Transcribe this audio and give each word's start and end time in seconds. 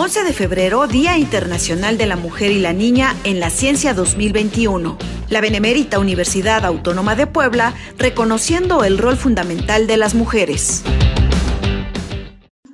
11 0.00 0.22
de 0.22 0.32
febrero, 0.32 0.86
Día 0.86 1.18
Internacional 1.18 1.98
de 1.98 2.06
la 2.06 2.14
Mujer 2.14 2.52
y 2.52 2.60
la 2.60 2.72
Niña 2.72 3.16
en 3.24 3.40
la 3.40 3.50
Ciencia 3.50 3.94
2021. 3.94 4.96
La 5.28 5.40
Benemérita 5.40 5.98
Universidad 5.98 6.64
Autónoma 6.64 7.16
de 7.16 7.26
Puebla 7.26 7.74
reconociendo 7.98 8.84
el 8.84 8.96
rol 8.96 9.16
fundamental 9.16 9.88
de 9.88 9.96
las 9.96 10.14
mujeres 10.14 10.84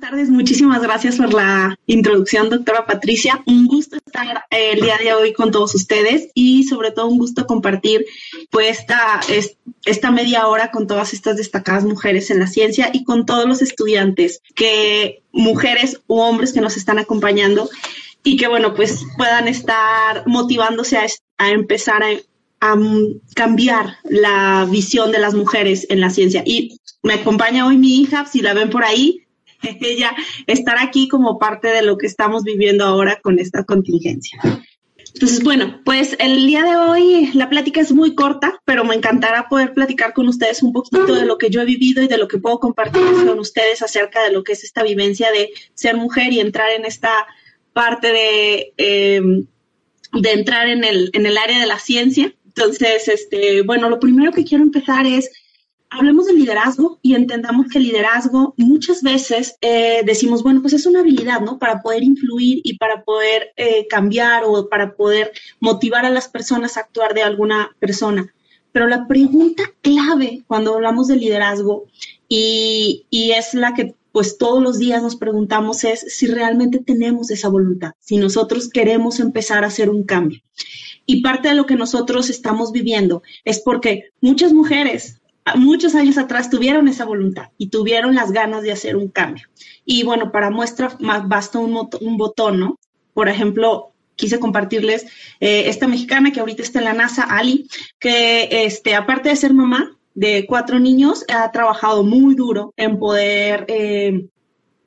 tardes, 0.09 0.29
muchísimas 0.29 0.83
gracias 0.83 1.15
por 1.15 1.33
la 1.33 1.79
introducción, 1.87 2.51
doctora 2.51 2.85
Patricia. 2.85 3.41
Un 3.47 3.65
gusto 3.65 3.95
estar 3.95 4.45
eh, 4.51 4.73
el 4.73 4.81
día 4.81 4.99
de 4.99 5.15
hoy 5.15 5.33
con 5.33 5.49
todos 5.49 5.73
ustedes 5.73 6.29
y 6.35 6.65
sobre 6.65 6.91
todo 6.91 7.07
un 7.07 7.17
gusto 7.17 7.47
compartir 7.47 8.05
pues 8.51 8.81
esta, 8.81 9.19
esta 9.83 10.11
media 10.11 10.47
hora 10.47 10.69
con 10.69 10.85
todas 10.85 11.13
estas 11.13 11.37
destacadas 11.37 11.85
mujeres 11.85 12.29
en 12.29 12.37
la 12.37 12.45
ciencia 12.45 12.91
y 12.93 13.03
con 13.03 13.25
todos 13.25 13.47
los 13.47 13.63
estudiantes, 13.63 14.41
que 14.53 15.23
mujeres 15.31 15.99
u 16.05 16.19
hombres 16.19 16.53
que 16.53 16.61
nos 16.61 16.77
están 16.77 16.99
acompañando 16.99 17.67
y 18.23 18.37
que 18.37 18.47
bueno, 18.47 18.75
pues 18.75 19.03
puedan 19.17 19.47
estar 19.47 20.21
motivándose 20.27 20.99
a, 20.99 21.49
empezar 21.49 22.03
a, 22.03 22.09
a 22.61 22.77
cambiar 23.33 23.97
la 24.03 24.67
visión 24.69 25.11
de 25.11 25.17
las 25.17 25.33
mujeres 25.33 25.87
en 25.89 25.99
la 25.99 26.11
ciencia. 26.11 26.43
Y 26.45 26.79
me 27.01 27.15
acompaña 27.15 27.65
hoy 27.65 27.77
mi 27.77 28.01
hija, 28.01 28.27
si 28.27 28.41
la 28.41 28.53
ven 28.53 28.69
por 28.69 28.83
ahí, 28.83 29.24
ella 29.81 30.13
estar 30.47 30.77
aquí 30.79 31.07
como 31.07 31.37
parte 31.39 31.67
de 31.69 31.81
lo 31.81 31.97
que 31.97 32.07
estamos 32.07 32.43
viviendo 32.43 32.85
ahora 32.85 33.19
con 33.21 33.39
esta 33.39 33.63
contingencia. 33.63 34.39
Entonces, 35.13 35.43
bueno, 35.43 35.79
pues 35.85 36.15
el 36.19 36.45
día 36.45 36.63
de 36.63 36.75
hoy 36.75 37.31
la 37.33 37.49
plática 37.49 37.79
es 37.79 37.93
muy 37.93 38.15
corta, 38.15 38.59
pero 38.65 38.83
me 38.83 38.95
encantará 38.95 39.47
poder 39.47 39.73
platicar 39.73 40.13
con 40.13 40.27
ustedes 40.27 40.61
un 40.61 40.73
poquito 40.73 41.15
de 41.15 41.25
lo 41.25 41.37
que 41.37 41.49
yo 41.49 41.61
he 41.61 41.65
vivido 41.65 42.03
y 42.03 42.07
de 42.07 42.17
lo 42.17 42.27
que 42.27 42.37
puedo 42.37 42.59
compartir 42.59 43.01
con 43.25 43.39
ustedes 43.39 43.81
acerca 43.81 44.23
de 44.23 44.33
lo 44.33 44.43
que 44.43 44.51
es 44.51 44.65
esta 44.65 44.83
vivencia 44.83 45.31
de 45.31 45.51
ser 45.73 45.95
mujer 45.95 46.33
y 46.33 46.41
entrar 46.41 46.69
en 46.71 46.83
esta 46.83 47.11
parte 47.71 48.11
de, 48.11 48.73
em, 48.75 49.45
de 50.11 50.31
entrar 50.33 50.67
en 50.67 50.83
el, 50.83 51.11
en 51.13 51.25
el 51.25 51.37
área 51.37 51.61
de 51.61 51.65
la 51.65 51.79
ciencia. 51.79 52.33
Entonces, 52.47 53.07
este, 53.07 53.61
bueno, 53.61 53.89
lo 53.89 54.01
primero 54.01 54.33
que 54.33 54.43
quiero 54.43 54.65
empezar 54.65 55.05
es 55.05 55.31
hablemos 55.95 56.25
de 56.25 56.33
liderazgo 56.33 56.99
y 57.01 57.15
entendamos 57.15 57.67
que 57.67 57.79
liderazgo 57.79 58.53
muchas 58.57 59.01
veces 59.01 59.55
eh, 59.61 60.01
decimos, 60.05 60.43
bueno, 60.43 60.61
pues 60.61 60.73
es 60.73 60.85
una 60.85 60.99
habilidad, 60.99 61.41
¿no? 61.41 61.57
Para 61.57 61.81
poder 61.81 62.03
influir 62.03 62.61
y 62.63 62.77
para 62.77 63.03
poder 63.03 63.53
eh, 63.55 63.87
cambiar 63.87 64.43
o 64.45 64.69
para 64.69 64.95
poder 64.95 65.31
motivar 65.59 66.05
a 66.05 66.09
las 66.09 66.27
personas 66.27 66.77
a 66.77 66.81
actuar 66.81 67.13
de 67.13 67.23
alguna 67.23 67.75
persona. 67.79 68.33
Pero 68.71 68.87
la 68.87 69.07
pregunta 69.07 69.63
clave 69.81 70.43
cuando 70.47 70.73
hablamos 70.73 71.07
de 71.07 71.15
liderazgo 71.15 71.85
y, 72.27 73.05
y 73.09 73.31
es 73.31 73.53
la 73.53 73.73
que 73.73 73.95
pues 74.11 74.37
todos 74.37 74.61
los 74.61 74.79
días 74.79 75.03
nos 75.03 75.17
preguntamos 75.17 75.83
es 75.83 75.99
si 76.15 76.27
realmente 76.27 76.79
tenemos 76.79 77.31
esa 77.31 77.49
voluntad, 77.49 77.91
si 77.99 78.17
nosotros 78.17 78.69
queremos 78.69 79.19
empezar 79.19 79.63
a 79.63 79.67
hacer 79.67 79.89
un 79.89 80.03
cambio. 80.03 80.41
Y 81.05 81.21
parte 81.21 81.49
de 81.49 81.55
lo 81.55 81.65
que 81.65 81.75
nosotros 81.75 82.29
estamos 82.29 82.71
viviendo 82.71 83.23
es 83.43 83.59
porque 83.59 84.05
muchas 84.21 84.53
mujeres 84.53 85.19
muchos 85.55 85.93
años 85.93 86.17
atrás 86.17 86.49
tuvieron 86.49 86.87
esa 86.87 87.05
voluntad 87.05 87.49
y 87.57 87.67
tuvieron 87.67 88.15
las 88.15 88.31
ganas 88.31 88.63
de 88.63 88.71
hacer 88.71 88.95
un 88.95 89.09
cambio. 89.09 89.47
Y 89.85 90.03
bueno, 90.03 90.31
para 90.31 90.49
muestra 90.49 90.95
más 90.99 91.27
basta 91.27 91.59
un, 91.59 91.87
un 92.01 92.17
botón, 92.17 92.59
¿no? 92.59 92.79
Por 93.13 93.29
ejemplo, 93.29 93.93
quise 94.15 94.39
compartirles 94.39 95.05
eh, 95.39 95.63
esta 95.67 95.87
mexicana 95.87 96.31
que 96.31 96.39
ahorita 96.39 96.63
está 96.63 96.79
en 96.79 96.85
la 96.85 96.93
NASA, 96.93 97.23
Ali, 97.23 97.67
que 97.99 98.65
este, 98.65 98.95
aparte 98.95 99.29
de 99.29 99.35
ser 99.35 99.53
mamá 99.53 99.97
de 100.15 100.45
cuatro 100.47 100.79
niños, 100.79 101.25
ha 101.27 101.51
trabajado 101.51 102.03
muy 102.03 102.35
duro 102.35 102.73
en 102.77 102.97
poder 102.97 103.65
eh, 103.67 104.27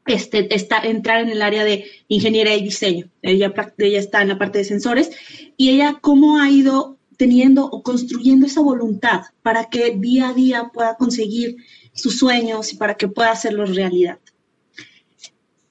este, 0.06 0.48
entrar 0.88 1.20
en 1.20 1.28
el 1.28 1.42
área 1.42 1.64
de 1.64 1.84
ingeniería 2.08 2.56
y 2.56 2.64
diseño. 2.64 3.10
Ella, 3.22 3.52
ella 3.76 3.98
está 3.98 4.22
en 4.22 4.28
la 4.28 4.38
parte 4.38 4.58
de 4.58 4.64
sensores 4.64 5.10
y 5.56 5.70
ella 5.70 5.98
cómo 6.00 6.40
ha 6.40 6.48
ido 6.50 6.97
teniendo 7.18 7.66
o 7.66 7.82
construyendo 7.82 8.46
esa 8.46 8.62
voluntad 8.62 9.22
para 9.42 9.64
que 9.64 9.90
día 9.90 10.30
a 10.30 10.32
día 10.32 10.70
pueda 10.72 10.96
conseguir 10.96 11.56
sus 11.92 12.18
sueños 12.18 12.72
y 12.72 12.76
para 12.76 12.94
que 12.94 13.08
pueda 13.08 13.32
hacerlos 13.32 13.74
realidad. 13.74 14.18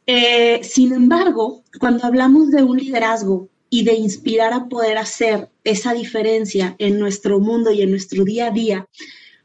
Eh, 0.05 0.61
sin 0.63 0.93
embargo, 0.93 1.63
cuando 1.79 2.05
hablamos 2.05 2.51
de 2.51 2.63
un 2.63 2.77
liderazgo 2.77 3.49
y 3.69 3.83
de 3.83 3.95
inspirar 3.95 4.53
a 4.53 4.67
poder 4.67 4.97
hacer 4.97 5.49
esa 5.63 5.93
diferencia 5.93 6.75
en 6.79 6.99
nuestro 6.99 7.39
mundo 7.39 7.71
y 7.71 7.81
en 7.81 7.91
nuestro 7.91 8.23
día 8.23 8.47
a 8.47 8.51
día, 8.51 8.87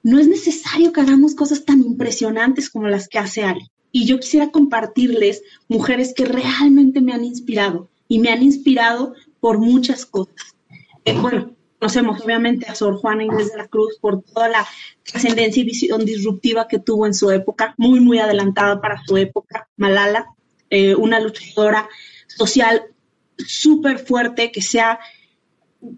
no 0.03 0.19
es 0.19 0.27
necesario 0.27 0.93
que 0.93 1.01
hagamos 1.01 1.35
cosas 1.35 1.65
tan 1.65 1.81
impresionantes 1.83 2.69
como 2.69 2.89
las 2.89 3.09
que 3.09 3.19
hace 3.19 3.43
Ali. 3.43 3.71
Y 3.93 4.07
yo 4.07 4.19
quisiera 4.19 4.51
compartirles 4.51 5.43
mujeres 5.69 6.15
que 6.15 6.25
realmente 6.25 7.01
me 7.01 7.13
han 7.13 7.25
inspirado 7.25 7.89
y 8.09 8.19
me 8.19 8.31
han 8.31 8.43
inspirado 8.43 9.15
por 9.39 9.59
muchas 9.59 10.05
cosas. 10.05 10.57
Eh, 11.05 11.17
bueno, 11.21 11.55
Conocemos 11.83 12.21
obviamente 12.21 12.67
a 12.71 12.77
Sor 12.77 12.95
Juana 12.99 13.25
Inés 13.25 13.51
de 13.51 13.59
la 13.59 13.67
Cruz 13.67 13.99
por 14.01 14.23
toda 14.23 14.49
la 14.49 14.65
trascendencia 15.03 15.63
y 15.63 15.65
visión 15.65 16.05
disruptiva 16.05 16.69
que 16.69 16.79
tuvo 16.79 17.09
en 17.09 17.13
su 17.13 17.29
época, 17.33 17.75
muy, 17.77 17.99
muy 17.99 18.21
adelantada 18.21 18.81
para 18.81 19.03
su 19.05 19.17
época. 19.17 19.69
Malala, 19.77 20.27
eh, 20.71 20.95
una 20.95 21.19
luchadora 21.19 21.89
social 22.29 22.85
súper 23.37 23.99
fuerte 23.99 24.53
que 24.53 24.63
se 24.63 24.79
ha, 24.79 25.01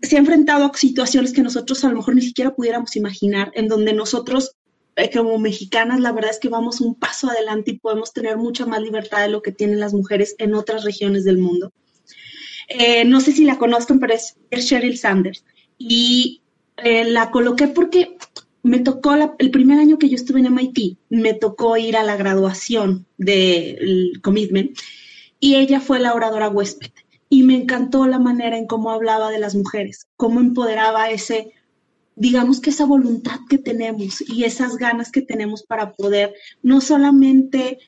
se 0.00 0.16
ha 0.16 0.20
enfrentado 0.20 0.64
a 0.64 0.74
situaciones 0.74 1.34
que 1.34 1.42
nosotros 1.42 1.84
a 1.84 1.90
lo 1.90 1.96
mejor 1.96 2.14
ni 2.14 2.22
siquiera 2.22 2.54
pudiéramos 2.54 2.96
imaginar, 2.96 3.52
en 3.54 3.68
donde 3.68 3.92
nosotros 3.92 4.56
eh, 4.96 5.10
como 5.10 5.38
mexicanas, 5.38 6.00
la 6.00 6.12
verdad 6.12 6.30
es 6.30 6.38
que 6.38 6.48
vamos 6.48 6.80
un 6.80 6.94
paso 6.94 7.28
adelante 7.28 7.72
y 7.72 7.78
podemos 7.78 8.14
tener 8.14 8.38
mucha 8.38 8.64
más 8.64 8.80
libertad 8.80 9.20
de 9.20 9.28
lo 9.28 9.42
que 9.42 9.52
tienen 9.52 9.80
las 9.80 9.92
mujeres 9.92 10.34
en 10.38 10.54
otras 10.54 10.82
regiones 10.82 11.24
del 11.24 11.36
mundo. 11.36 11.74
Eh, 12.68 13.04
no 13.04 13.20
sé 13.20 13.32
si 13.32 13.44
la 13.44 13.58
conozcan, 13.58 14.00
pero 14.00 14.14
es 14.14 14.34
Sheryl 14.50 14.96
Sanders 14.96 15.44
y 15.78 16.42
eh, 16.76 17.04
la 17.04 17.30
coloqué 17.30 17.68
porque 17.68 18.16
me 18.62 18.78
tocó 18.78 19.14
el 19.38 19.50
primer 19.50 19.78
año 19.78 19.98
que 19.98 20.08
yo 20.08 20.16
estuve 20.16 20.40
en 20.40 20.46
MIT, 20.46 20.98
me 21.10 21.34
tocó 21.34 21.76
ir 21.76 21.96
a 21.96 22.02
la 22.02 22.16
graduación 22.16 23.06
del 23.18 24.20
commitment 24.22 24.78
y 25.38 25.56
ella 25.56 25.80
fue 25.80 26.00
la 26.00 26.14
oradora 26.14 26.48
huésped 26.48 26.90
y 27.28 27.42
me 27.42 27.56
encantó 27.56 28.06
la 28.06 28.18
manera 28.18 28.56
en 28.56 28.66
cómo 28.66 28.90
hablaba 28.90 29.30
de 29.30 29.38
las 29.38 29.54
mujeres, 29.54 30.06
cómo 30.16 30.40
empoderaba 30.40 31.10
ese, 31.10 31.52
digamos 32.16 32.60
que 32.60 32.70
esa 32.70 32.86
voluntad 32.86 33.40
que 33.50 33.58
tenemos 33.58 34.22
y 34.22 34.44
esas 34.44 34.76
ganas 34.76 35.12
que 35.12 35.20
tenemos 35.20 35.62
para 35.62 35.92
poder 35.92 36.32
no 36.62 36.80
solamente 36.80 37.78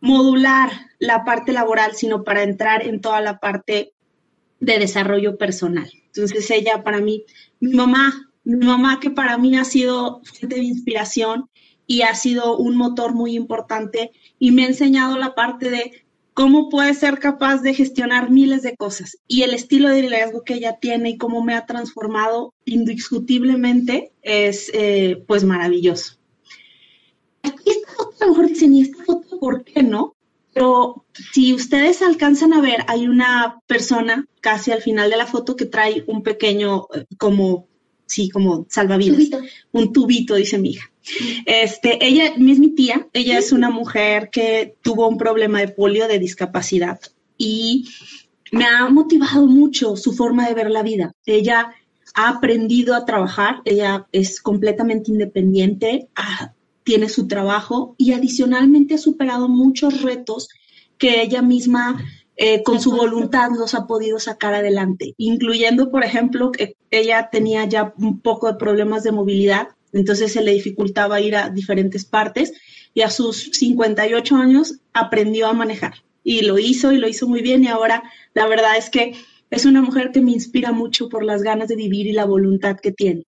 modular 0.00 0.70
la 0.98 1.24
parte 1.24 1.52
laboral, 1.52 1.94
sino 1.94 2.24
para 2.24 2.42
entrar 2.42 2.86
en 2.86 3.00
toda 3.00 3.20
la 3.20 3.40
parte 3.40 3.92
de 4.60 4.78
desarrollo 4.78 5.36
personal. 5.36 5.90
Entonces 6.18 6.50
ella 6.50 6.82
para 6.82 7.00
mí, 7.00 7.24
mi 7.60 7.74
mamá, 7.74 8.30
mi 8.44 8.66
mamá 8.66 8.98
que 9.00 9.10
para 9.10 9.38
mí 9.38 9.56
ha 9.56 9.64
sido 9.64 10.20
fuente 10.24 10.56
de 10.56 10.64
inspiración 10.64 11.48
y 11.86 12.02
ha 12.02 12.14
sido 12.14 12.56
un 12.58 12.76
motor 12.76 13.14
muy 13.14 13.36
importante 13.36 14.10
y 14.38 14.50
me 14.50 14.64
ha 14.64 14.68
enseñado 14.68 15.16
la 15.16 15.34
parte 15.34 15.70
de 15.70 16.04
cómo 16.34 16.68
puede 16.68 16.94
ser 16.94 17.18
capaz 17.18 17.62
de 17.62 17.74
gestionar 17.74 18.30
miles 18.30 18.62
de 18.62 18.76
cosas 18.76 19.18
y 19.26 19.42
el 19.42 19.54
estilo 19.54 19.88
de 19.88 20.02
liderazgo 20.02 20.44
que 20.44 20.54
ella 20.54 20.78
tiene 20.80 21.10
y 21.10 21.18
cómo 21.18 21.42
me 21.42 21.54
ha 21.54 21.66
transformado 21.66 22.54
indiscutiblemente 22.64 24.12
es 24.22 24.70
eh, 24.74 25.24
pues 25.26 25.44
maravilloso. 25.44 26.18
Aquí 27.42 27.70
esta 27.70 27.92
foto, 27.92 28.16
a 28.20 28.26
lo 28.26 28.30
mejor 28.32 28.48
dicen, 28.48 28.74
¿y 28.74 28.82
esta 28.82 29.04
foto 29.04 29.38
por 29.40 29.64
qué 29.64 29.82
no? 29.82 30.14
Pero 30.58 31.04
si 31.32 31.54
ustedes 31.54 32.02
alcanzan 32.02 32.52
a 32.52 32.60
ver, 32.60 32.78
hay 32.88 33.06
una 33.06 33.62
persona 33.68 34.26
casi 34.40 34.72
al 34.72 34.82
final 34.82 35.08
de 35.08 35.16
la 35.16 35.26
foto 35.26 35.54
que 35.54 35.66
trae 35.66 36.02
un 36.08 36.24
pequeño, 36.24 36.88
eh, 36.92 37.04
como, 37.16 37.68
sí, 38.06 38.28
como 38.28 38.66
salvavidas. 38.68 39.40
Un 39.70 39.92
tubito, 39.92 40.34
dice 40.34 40.58
mi 40.58 40.70
hija. 40.70 40.90
Este, 41.46 42.04
ella 42.04 42.32
es 42.34 42.38
mi 42.38 42.70
tía, 42.70 43.06
ella 43.12 43.38
es 43.38 43.52
una 43.52 43.70
mujer 43.70 44.30
que 44.30 44.74
tuvo 44.82 45.06
un 45.06 45.16
problema 45.16 45.60
de 45.60 45.68
polio, 45.68 46.08
de 46.08 46.18
discapacidad, 46.18 46.98
y 47.36 47.88
me 48.50 48.64
ha 48.64 48.88
motivado 48.88 49.46
mucho 49.46 49.96
su 49.96 50.12
forma 50.12 50.48
de 50.48 50.54
ver 50.54 50.70
la 50.72 50.82
vida. 50.82 51.12
Ella 51.24 51.72
ha 52.14 52.28
aprendido 52.30 52.96
a 52.96 53.04
trabajar, 53.04 53.62
ella 53.64 54.08
es 54.10 54.40
completamente 54.40 55.12
independiente, 55.12 56.08
tiene 56.88 57.10
su 57.10 57.28
trabajo 57.28 57.94
y 57.98 58.12
adicionalmente 58.14 58.94
ha 58.94 58.98
superado 58.98 59.46
muchos 59.46 60.00
retos 60.00 60.48
que 60.96 61.20
ella 61.20 61.42
misma 61.42 62.02
eh, 62.34 62.62
con 62.62 62.80
su 62.80 62.92
voluntad 62.92 63.50
los 63.58 63.74
ha 63.74 63.86
podido 63.86 64.18
sacar 64.18 64.54
adelante, 64.54 65.12
incluyendo, 65.18 65.90
por 65.90 66.02
ejemplo, 66.02 66.50
que 66.50 66.76
ella 66.90 67.28
tenía 67.30 67.66
ya 67.66 67.92
un 67.98 68.20
poco 68.20 68.46
de 68.46 68.58
problemas 68.58 69.02
de 69.02 69.12
movilidad, 69.12 69.68
entonces 69.92 70.32
se 70.32 70.42
le 70.42 70.54
dificultaba 70.54 71.20
ir 71.20 71.36
a 71.36 71.50
diferentes 71.50 72.06
partes 72.06 72.54
y 72.94 73.02
a 73.02 73.10
sus 73.10 73.50
58 73.52 74.36
años 74.36 74.76
aprendió 74.94 75.46
a 75.46 75.52
manejar 75.52 75.92
y 76.24 76.40
lo 76.40 76.58
hizo 76.58 76.90
y 76.92 76.96
lo 76.96 77.06
hizo 77.06 77.28
muy 77.28 77.42
bien 77.42 77.64
y 77.64 77.68
ahora 77.68 78.02
la 78.32 78.46
verdad 78.46 78.78
es 78.78 78.88
que 78.88 79.12
es 79.50 79.66
una 79.66 79.82
mujer 79.82 80.10
que 80.10 80.22
me 80.22 80.32
inspira 80.32 80.72
mucho 80.72 81.10
por 81.10 81.22
las 81.22 81.42
ganas 81.42 81.68
de 81.68 81.76
vivir 81.76 82.06
y 82.06 82.12
la 82.12 82.24
voluntad 82.24 82.80
que 82.80 82.92
tiene. 82.92 83.24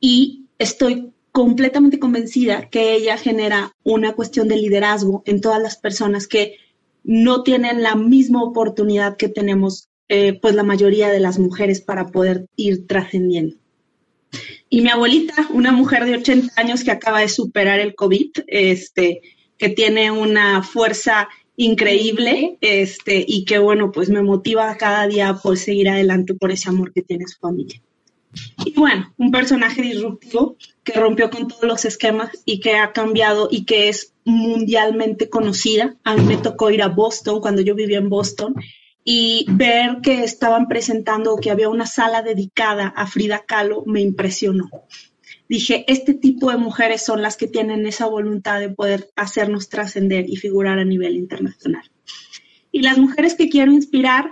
Y 0.00 0.46
estoy 0.58 1.12
completamente 1.32 1.98
convencida 1.98 2.68
que 2.68 2.94
ella 2.94 3.16
genera 3.16 3.74
una 3.82 4.12
cuestión 4.12 4.48
de 4.48 4.56
liderazgo 4.56 5.22
en 5.24 5.40
todas 5.40 5.60
las 5.60 5.76
personas 5.78 6.28
que 6.28 6.56
no 7.04 7.42
tienen 7.42 7.82
la 7.82 7.96
misma 7.96 8.44
oportunidad 8.44 9.16
que 9.16 9.28
tenemos 9.28 9.88
eh, 10.08 10.38
pues 10.40 10.54
la 10.54 10.62
mayoría 10.62 11.08
de 11.08 11.20
las 11.20 11.38
mujeres 11.38 11.80
para 11.80 12.08
poder 12.08 12.46
ir 12.56 12.86
trascendiendo. 12.86 13.56
Y 14.68 14.82
mi 14.82 14.90
abuelita, 14.90 15.48
una 15.52 15.72
mujer 15.72 16.04
de 16.04 16.16
80 16.16 16.52
años 16.60 16.84
que 16.84 16.90
acaba 16.90 17.20
de 17.20 17.28
superar 17.28 17.80
el 17.80 17.94
COVID, 17.94 18.30
este, 18.46 19.22
que 19.56 19.70
tiene 19.70 20.10
una 20.10 20.62
fuerza 20.62 21.28
increíble, 21.56 22.58
este, 22.60 23.24
y 23.26 23.44
que 23.44 23.58
bueno, 23.58 23.90
pues 23.90 24.10
me 24.10 24.22
motiva 24.22 24.76
cada 24.76 25.06
día 25.06 25.38
por 25.42 25.56
seguir 25.56 25.88
adelante 25.88 26.34
por 26.34 26.50
ese 26.50 26.68
amor 26.68 26.92
que 26.92 27.02
tiene 27.02 27.26
su 27.26 27.38
familia. 27.38 27.80
Y 28.64 28.72
bueno, 28.74 29.12
un 29.18 29.30
personaje 29.30 29.82
disruptivo 29.82 30.56
que 30.84 30.92
rompió 30.92 31.30
con 31.30 31.48
todos 31.48 31.64
los 31.64 31.84
esquemas 31.84 32.30
y 32.44 32.60
que 32.60 32.76
ha 32.76 32.92
cambiado 32.92 33.48
y 33.50 33.64
que 33.64 33.88
es 33.88 34.14
mundialmente 34.24 35.28
conocida. 35.28 35.96
A 36.04 36.16
mí 36.16 36.22
me 36.24 36.36
tocó 36.36 36.70
ir 36.70 36.82
a 36.82 36.88
Boston 36.88 37.40
cuando 37.40 37.62
yo 37.62 37.74
vivía 37.74 37.98
en 37.98 38.08
Boston 38.08 38.54
y 39.04 39.46
ver 39.48 39.98
que 40.02 40.22
estaban 40.22 40.68
presentando 40.68 41.36
que 41.36 41.50
había 41.50 41.68
una 41.68 41.86
sala 41.86 42.22
dedicada 42.22 42.88
a 42.88 43.06
Frida 43.06 43.44
Kahlo 43.46 43.84
me 43.86 44.00
impresionó. 44.00 44.70
Dije, 45.48 45.84
este 45.86 46.14
tipo 46.14 46.50
de 46.50 46.56
mujeres 46.56 47.04
son 47.04 47.20
las 47.20 47.36
que 47.36 47.46
tienen 47.46 47.84
esa 47.86 48.06
voluntad 48.06 48.60
de 48.60 48.70
poder 48.70 49.10
hacernos 49.16 49.68
trascender 49.68 50.24
y 50.28 50.36
figurar 50.36 50.78
a 50.78 50.84
nivel 50.84 51.16
internacional. 51.16 51.90
Y 52.70 52.80
las 52.80 52.96
mujeres 52.96 53.34
que 53.34 53.50
quiero 53.50 53.70
inspirar, 53.72 54.30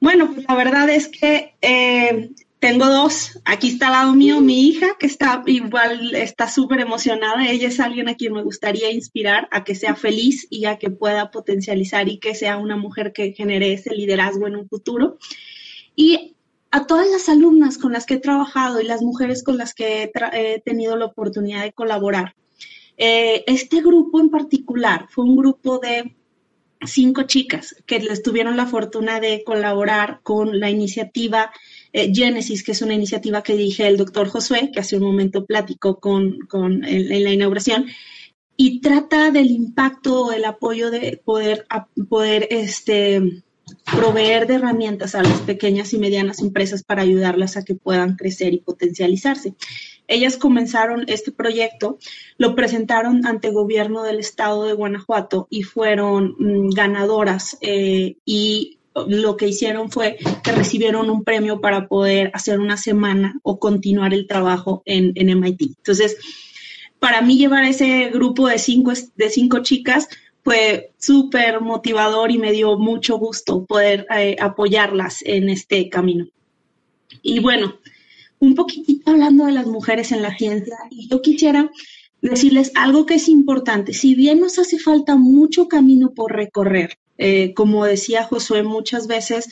bueno, 0.00 0.32
pues 0.32 0.46
la 0.46 0.54
verdad 0.54 0.88
es 0.88 1.08
que 1.08 1.56
eh, 1.62 2.30
tengo 2.66 2.86
dos. 2.86 3.38
Aquí 3.44 3.68
está 3.68 3.86
al 3.86 3.92
lado 3.92 4.14
mío 4.14 4.40
mi 4.40 4.66
hija, 4.66 4.96
que 4.98 5.06
está 5.06 5.40
igual, 5.46 6.16
está 6.16 6.48
súper 6.48 6.80
emocionada. 6.80 7.48
Ella 7.48 7.68
es 7.68 7.78
alguien 7.78 8.08
a 8.08 8.16
quien 8.16 8.32
me 8.32 8.42
gustaría 8.42 8.90
inspirar 8.90 9.46
a 9.52 9.62
que 9.62 9.76
sea 9.76 9.94
feliz 9.94 10.48
y 10.50 10.64
a 10.64 10.76
que 10.76 10.90
pueda 10.90 11.30
potencializar 11.30 12.08
y 12.08 12.18
que 12.18 12.34
sea 12.34 12.56
una 12.56 12.76
mujer 12.76 13.12
que 13.12 13.32
genere 13.34 13.72
ese 13.72 13.94
liderazgo 13.94 14.48
en 14.48 14.56
un 14.56 14.68
futuro. 14.68 15.16
Y 15.94 16.34
a 16.72 16.88
todas 16.88 17.08
las 17.08 17.28
alumnas 17.28 17.78
con 17.78 17.92
las 17.92 18.04
que 18.04 18.14
he 18.14 18.20
trabajado 18.20 18.80
y 18.80 18.84
las 18.84 19.00
mujeres 19.00 19.44
con 19.44 19.58
las 19.58 19.72
que 19.72 20.10
he, 20.32 20.60
tenido 20.60 20.96
la 20.96 21.04
oportunidad 21.04 21.62
de 21.62 21.72
colaborar. 21.72 22.34
Eh, 22.96 23.44
este 23.46 23.80
grupo 23.80 24.18
en 24.18 24.28
particular 24.28 25.06
fue 25.08 25.24
un 25.24 25.36
grupo 25.36 25.78
de 25.78 26.16
cinco 26.84 27.22
chicas 27.22 27.76
que 27.86 28.00
les 28.00 28.22
tuvieron 28.22 28.56
la 28.56 28.66
fortuna 28.66 29.20
de 29.20 29.44
colaborar 29.44 30.18
con 30.24 30.58
la 30.58 30.68
iniciativa 30.68 31.52
eh, 31.96 32.12
Genesis, 32.14 32.62
que 32.62 32.72
es 32.72 32.82
una 32.82 32.92
iniciativa 32.92 33.42
que 33.42 33.56
dirige 33.56 33.88
el 33.88 33.96
doctor 33.96 34.28
Josué, 34.28 34.70
que 34.70 34.80
hace 34.80 34.98
un 34.98 35.04
momento 35.04 35.46
platicó 35.46 35.98
con, 35.98 36.46
en, 36.84 37.24
la 37.24 37.32
inauguración, 37.32 37.86
y 38.54 38.82
trata 38.82 39.30
del 39.30 39.50
impacto, 39.50 40.30
el 40.30 40.44
apoyo 40.44 40.90
de 40.90 41.18
poder, 41.24 41.66
poder 42.10 42.48
este, 42.50 43.42
proveer 43.98 44.46
de 44.46 44.56
herramientas 44.56 45.14
a 45.14 45.22
las 45.22 45.40
pequeñas 45.40 45.94
y 45.94 45.98
medianas 45.98 46.40
empresas 46.40 46.82
para 46.82 47.00
ayudarlas 47.00 47.56
a 47.56 47.64
que 47.64 47.74
puedan 47.74 48.16
crecer 48.16 48.52
y 48.52 48.58
potencializarse. 48.58 49.54
Ellas 50.06 50.36
comenzaron 50.36 51.06
este 51.08 51.32
proyecto, 51.32 51.98
lo 52.36 52.54
presentaron 52.54 53.26
ante 53.26 53.52
gobierno 53.52 54.02
del 54.02 54.18
estado 54.18 54.64
de 54.64 54.74
Guanajuato 54.74 55.46
y 55.48 55.62
fueron 55.62 56.36
mm, 56.38 56.74
ganadoras 56.74 57.56
eh, 57.62 58.16
y 58.26 58.75
lo 59.06 59.36
que 59.36 59.48
hicieron 59.48 59.90
fue 59.90 60.16
que 60.42 60.52
recibieron 60.52 61.10
un 61.10 61.24
premio 61.24 61.60
para 61.60 61.86
poder 61.86 62.30
hacer 62.34 62.60
una 62.60 62.76
semana 62.76 63.38
o 63.42 63.58
continuar 63.58 64.14
el 64.14 64.26
trabajo 64.26 64.82
en, 64.86 65.12
MIT. 65.14 65.62
Entonces, 65.62 66.16
para 66.98 67.20
mí 67.20 67.36
llevar 67.36 67.64
ese 67.64 68.10
grupo 68.10 68.48
de 68.48 68.58
cinco, 68.58 68.92
de 69.16 69.30
cinco 69.30 69.58
chicas 69.60 70.08
fue 70.42 70.92
súper 70.98 71.60
motivador 71.60 72.30
y 72.30 72.38
me 72.38 72.52
dio 72.52 72.78
mucho 72.78 73.18
gusto 73.18 73.64
poder 73.64 74.06
eh, 74.16 74.36
apoyarlas 74.40 75.22
en 75.24 75.48
este 75.48 75.88
camino. 75.88 76.28
Y 77.22 77.40
bueno, 77.40 77.74
un 78.38 78.54
poquitito 78.54 79.10
hablando 79.10 79.46
de 79.46 79.52
las 79.52 79.66
mujeres 79.66 80.12
en 80.12 80.22
la 80.22 80.36
ciencia, 80.36 80.76
yo 81.10 81.20
quisiera 81.20 81.70
decirles 82.22 82.70
algo 82.74 83.06
que 83.06 83.14
es 83.14 83.28
importante. 83.28 83.92
Si 83.92 84.14
bien 84.14 84.40
nos 84.40 84.58
hace 84.58 84.78
falta 84.78 85.16
mucho 85.16 85.68
camino 85.68 86.14
por 86.14 86.32
recorrer, 86.32 86.98
eh, 87.18 87.54
como 87.54 87.84
decía 87.84 88.24
Josué 88.24 88.62
muchas 88.62 89.06
veces, 89.06 89.48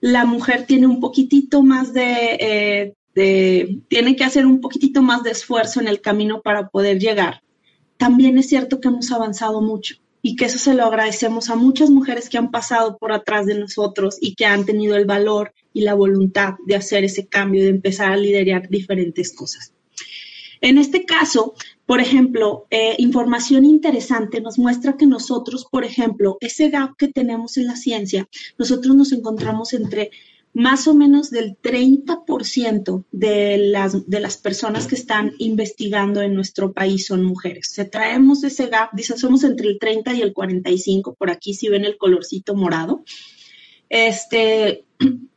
la 0.00 0.24
mujer 0.24 0.66
tiene 0.66 0.86
un 0.86 1.00
poquitito 1.00 1.62
más 1.62 1.92
eh, 1.94 2.94
de, 3.14 3.78
tiene 3.88 4.16
que 4.16 4.24
hacer 4.24 4.46
un 4.46 4.60
poquitito 4.60 5.02
más 5.02 5.22
de 5.22 5.30
esfuerzo 5.30 5.80
en 5.80 5.88
el 5.88 6.00
camino 6.00 6.42
para 6.42 6.68
poder 6.68 6.98
llegar. 6.98 7.42
También 7.96 8.38
es 8.38 8.48
cierto 8.48 8.80
que 8.80 8.88
hemos 8.88 9.10
avanzado 9.12 9.62
mucho 9.62 9.96
y 10.20 10.36
que 10.36 10.46
eso 10.46 10.58
se 10.58 10.74
lo 10.74 10.84
agradecemos 10.84 11.50
a 11.50 11.56
muchas 11.56 11.90
mujeres 11.90 12.28
que 12.28 12.38
han 12.38 12.50
pasado 12.50 12.96
por 12.98 13.12
atrás 13.12 13.46
de 13.46 13.58
nosotros 13.58 14.16
y 14.20 14.34
que 14.34 14.46
han 14.46 14.64
tenido 14.64 14.96
el 14.96 15.04
valor 15.04 15.52
y 15.72 15.82
la 15.82 15.94
voluntad 15.94 16.54
de 16.66 16.76
hacer 16.76 17.04
ese 17.04 17.26
cambio, 17.26 17.62
de 17.62 17.68
empezar 17.68 18.10
a 18.10 18.16
liderar 18.16 18.68
diferentes 18.68 19.34
cosas. 19.34 19.74
En 20.60 20.78
este 20.78 21.04
caso, 21.04 21.54
por 21.86 22.00
ejemplo, 22.00 22.66
eh, 22.70 22.94
información 22.98 23.64
interesante 23.64 24.40
nos 24.40 24.58
muestra 24.58 24.96
que 24.96 25.06
nosotros, 25.06 25.66
por 25.70 25.84
ejemplo, 25.84 26.38
ese 26.40 26.70
gap 26.70 26.96
que 26.96 27.08
tenemos 27.08 27.56
en 27.56 27.66
la 27.66 27.76
ciencia, 27.76 28.28
nosotros 28.58 28.96
nos 28.96 29.12
encontramos 29.12 29.74
entre 29.74 30.10
más 30.54 30.86
o 30.86 30.94
menos 30.94 31.30
del 31.30 31.58
30% 31.60 33.04
de 33.10 33.58
las, 33.58 34.08
de 34.08 34.20
las 34.20 34.36
personas 34.36 34.86
que 34.86 34.94
están 34.94 35.32
investigando 35.38 36.22
en 36.22 36.34
nuestro 36.34 36.72
país 36.72 37.06
son 37.06 37.24
mujeres. 37.24 37.70
O 37.72 37.74
sea, 37.74 37.90
traemos 37.90 38.44
ese 38.44 38.68
gap, 38.68 38.90
dice, 38.94 39.18
somos 39.18 39.42
entre 39.42 39.68
el 39.68 39.78
30 39.80 40.14
y 40.14 40.22
el 40.22 40.32
45, 40.32 41.14
por 41.14 41.30
aquí 41.30 41.54
si 41.54 41.68
ven 41.68 41.84
el 41.84 41.98
colorcito 41.98 42.54
morado. 42.54 43.04
Este, 43.88 44.84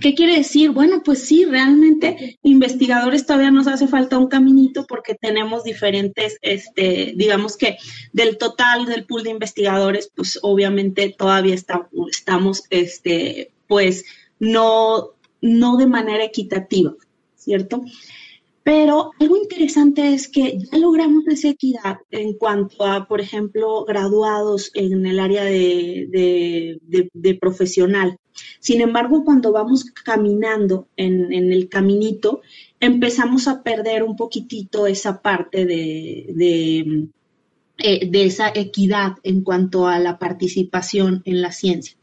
¿Qué 0.00 0.14
quiere 0.14 0.36
decir? 0.36 0.70
Bueno, 0.72 1.02
pues 1.04 1.24
sí, 1.24 1.44
realmente 1.44 2.38
investigadores 2.42 3.24
todavía 3.24 3.50
nos 3.50 3.68
hace 3.68 3.86
falta 3.86 4.18
un 4.18 4.26
caminito 4.26 4.84
porque 4.86 5.14
tenemos 5.14 5.62
diferentes, 5.62 6.38
este, 6.42 7.12
digamos 7.16 7.56
que 7.56 7.78
del 8.12 8.36
total 8.36 8.86
del 8.86 9.04
pool 9.06 9.22
de 9.22 9.30
investigadores, 9.30 10.10
pues 10.14 10.40
obviamente 10.42 11.14
todavía 11.16 11.54
estamos, 11.54 12.64
este, 12.70 13.52
pues 13.68 14.04
no, 14.40 15.12
no 15.40 15.76
de 15.76 15.86
manera 15.86 16.24
equitativa, 16.24 16.94
¿cierto? 17.36 17.84
Pero 18.66 19.12
algo 19.20 19.36
interesante 19.36 20.12
es 20.12 20.26
que 20.26 20.58
ya 20.58 20.78
logramos 20.78 21.24
esa 21.28 21.50
equidad 21.50 21.98
en 22.10 22.32
cuanto 22.32 22.84
a, 22.84 23.06
por 23.06 23.20
ejemplo, 23.20 23.84
graduados 23.84 24.72
en 24.74 25.06
el 25.06 25.20
área 25.20 25.44
de, 25.44 26.80
profesional. 27.40 28.18
Sin 28.58 28.80
embargo, 28.80 29.22
cuando 29.24 29.52
vamos 29.52 29.84
caminando 29.84 30.88
en, 30.96 31.32
el 31.32 31.68
caminito, 31.68 32.40
empezamos 32.80 33.46
a 33.46 33.62
perder 33.62 34.02
un 34.02 34.16
poquitito 34.16 34.88
esa 34.88 35.22
parte 35.22 35.64
de, 35.64 37.06
eh, 37.78 38.10
de 38.10 38.24
esa 38.24 38.48
equidad 38.52 39.12
en 39.22 39.42
cuanto 39.42 39.86
a 39.86 40.00
la 40.00 40.18
participación 40.18 41.22
en 41.24 41.40
la 41.40 41.52
ciencia. 41.52 41.96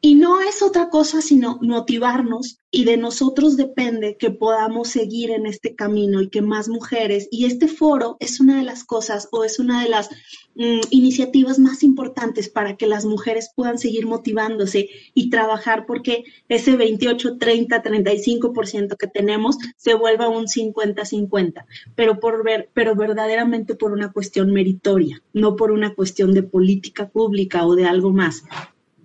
Y 0.00 0.14
no 0.14 0.40
es 0.40 0.62
otra 0.62 0.90
cosa 0.90 1.20
sino 1.20 1.58
motivarnos 1.60 2.60
y 2.70 2.84
de 2.84 2.96
nosotros 2.96 3.56
depende 3.56 4.16
que 4.16 4.30
podamos 4.30 4.88
seguir 4.88 5.30
en 5.32 5.44
este 5.46 5.74
camino 5.74 6.20
y 6.20 6.28
que 6.28 6.40
más 6.40 6.68
mujeres, 6.68 7.26
y 7.32 7.46
este 7.46 7.66
foro 7.66 8.16
es 8.20 8.38
una 8.38 8.58
de 8.58 8.64
las 8.64 8.84
cosas 8.84 9.28
o 9.32 9.42
es 9.42 9.58
una 9.58 9.82
de 9.82 9.88
las 9.88 10.10
mm, 10.54 10.80
iniciativas 10.90 11.58
más 11.58 11.82
importantes 11.82 12.48
para 12.48 12.76
que 12.76 12.86
las 12.86 13.06
mujeres 13.06 13.50
puedan 13.56 13.78
seguir 13.78 14.06
motivándose 14.06 14.88
y 15.14 15.30
trabajar 15.30 15.84
porque 15.84 16.24
ese 16.48 16.76
28, 16.76 17.38
30, 17.38 17.82
35% 17.82 18.96
que 18.96 19.06
tenemos 19.08 19.56
se 19.76 19.94
vuelva 19.94 20.28
un 20.28 20.46
50-50, 20.46 21.64
pero, 21.96 22.20
por 22.20 22.44
ver, 22.44 22.70
pero 22.72 22.94
verdaderamente 22.94 23.74
por 23.74 23.92
una 23.92 24.12
cuestión 24.12 24.52
meritoria, 24.52 25.22
no 25.32 25.56
por 25.56 25.72
una 25.72 25.94
cuestión 25.94 26.34
de 26.34 26.42
política 26.44 27.08
pública 27.08 27.66
o 27.66 27.74
de 27.74 27.86
algo 27.86 28.12
más. 28.12 28.44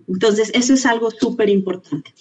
Entonces, 0.07 0.51
eso 0.53 0.73
es 0.73 0.85
algo 0.85 1.11
súper 1.11 1.49
importante. 1.49 2.13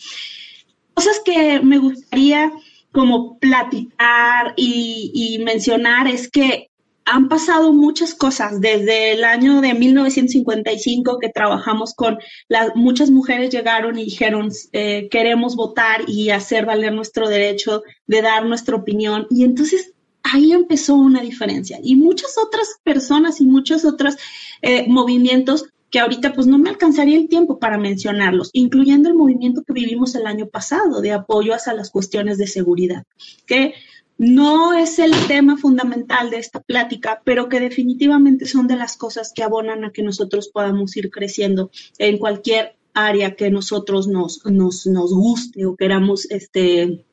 Cosas 0.95 1.21
que 1.25 1.61
me 1.61 1.79
gustaría 1.79 2.53
como 2.93 3.39
platicar 3.39 4.55
y, 4.57 5.41
mencionar 5.45 6.07
es 6.07 6.31
que 6.31 6.69
han 7.05 7.29
pasado 7.29 7.73
muchas 7.73 8.15
cosas 8.15 8.61
desde 8.61 9.13
el 9.13 9.25
año 9.25 9.61
de 9.61 9.75
1955 9.75 11.19
que 11.19 11.31
trabajamos 11.31 11.95
con 11.95 12.19
las 12.49 12.77
muchas 12.77 13.11
mujeres 13.11 13.51
llegaron 13.51 13.99
y 13.99 14.05
dijeron 14.05 14.51
eh, 14.73 15.09
queremos 15.11 15.57
votar 15.57 16.09
y 16.09 16.31
hacer 16.31 16.65
valer 16.65 16.93
nuestro 16.93 17.29
derecho 17.29 17.83
de 18.07 18.23
dar 18.23 18.47
nuestra 18.47 18.77
opinión 18.77 19.27
y 19.31 19.43
entonces 19.43 19.95
ahí 20.23 20.53
empezó 20.53 20.95
una 20.95 21.23
diferencia 21.23 21.81
y 21.83 21.97
muchas 21.97 22.39
otras 22.39 22.69
personas 22.85 23.41
y 23.41 23.47
muchos 23.47 23.85
otros 23.85 24.15
eh, 24.61 24.87
movimientos 24.87 25.65
que 25.93 26.01
ahorita 26.01 26.33
pues 26.33 26.47
no 26.47 26.59
me 26.59 26.71
alcanzaría 26.71 27.19
el 27.19 27.29
tiempo 27.29 27.59
para 27.59 27.77
mencionarlos, 27.77 28.49
incluyendo 28.55 29.11
el 29.11 29.15
movimiento 29.15 29.63
que 29.63 29.75
vivimos 29.75 30.15
el 30.15 30.27
año 30.27 30.47
pasado 30.47 31.03
de 31.03 31.13
apoyo 31.13 31.55
hacia 31.55 31.75
las 31.75 31.91
cuestiones 31.91 32.39
de 32.39 32.47
seguridad, 32.47 33.05
que 33.47 33.75
no 34.17 34.73
es 34.73 34.99
el 34.99 35.13
tema 35.29 35.59
fundamental 35.59 36.31
de 36.31 36.39
esta 36.39 36.61
plática, 36.61 37.21
pero 37.25 37.51
que 37.51 37.61
definitivamente 37.61 38.47
son 38.47 38.69
de 38.69 38.77
las 38.77 38.97
cosas 38.97 39.33
que 39.35 39.43
abonan 39.43 39.85
a 39.85 39.93
que 39.93 40.03
nosotros 40.03 40.49
podamos 40.49 40.97
ir 40.97 41.11
creciendo 41.11 41.71
en 41.99 42.17
cualquier 42.17 42.75
área 42.95 43.37
que 43.37 43.51
nosotros 43.51 44.09
nos, 44.09 44.47
nos, 44.47 44.87
nos 44.87 45.13
guste 45.13 45.67
o 45.67 45.77
queramos 45.77 46.31
este, 46.31 47.05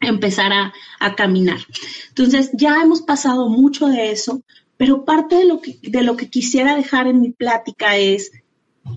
empezar 0.00 0.52
a, 0.52 0.72
a, 0.98 1.14
caminar. 1.14 1.58
Entonces, 2.08 2.50
ya 2.52 2.82
hemos 2.82 3.02
pasado 3.02 3.48
mucho 3.48 3.86
de 3.86 4.10
eso, 4.10 4.42
pero 4.76 5.04
parte 5.04 5.36
de 5.36 5.44
lo, 5.44 5.60
que, 5.60 5.78
de 5.82 6.02
lo 6.02 6.16
que 6.16 6.28
quisiera 6.28 6.76
dejar 6.76 7.06
en 7.06 7.20
mi 7.20 7.30
plática 7.30 7.96
es, 7.96 8.32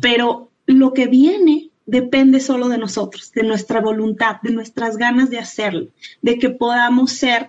pero 0.02 0.52
lo 0.66 0.94
que 0.94 1.08
viene 1.08 1.70
depende 1.86 2.40
solo 2.40 2.68
de 2.68 2.78
nosotros, 2.78 3.32
de 3.32 3.44
nuestra 3.44 3.80
voluntad, 3.80 4.42
de 4.42 4.52
nuestras 4.52 4.98
ganas 4.98 5.30
de 5.30 5.40
hacerlo, 5.40 5.88
de 6.22 6.38
que 6.38 6.50
podamos 6.50 7.14
ser, 7.14 7.48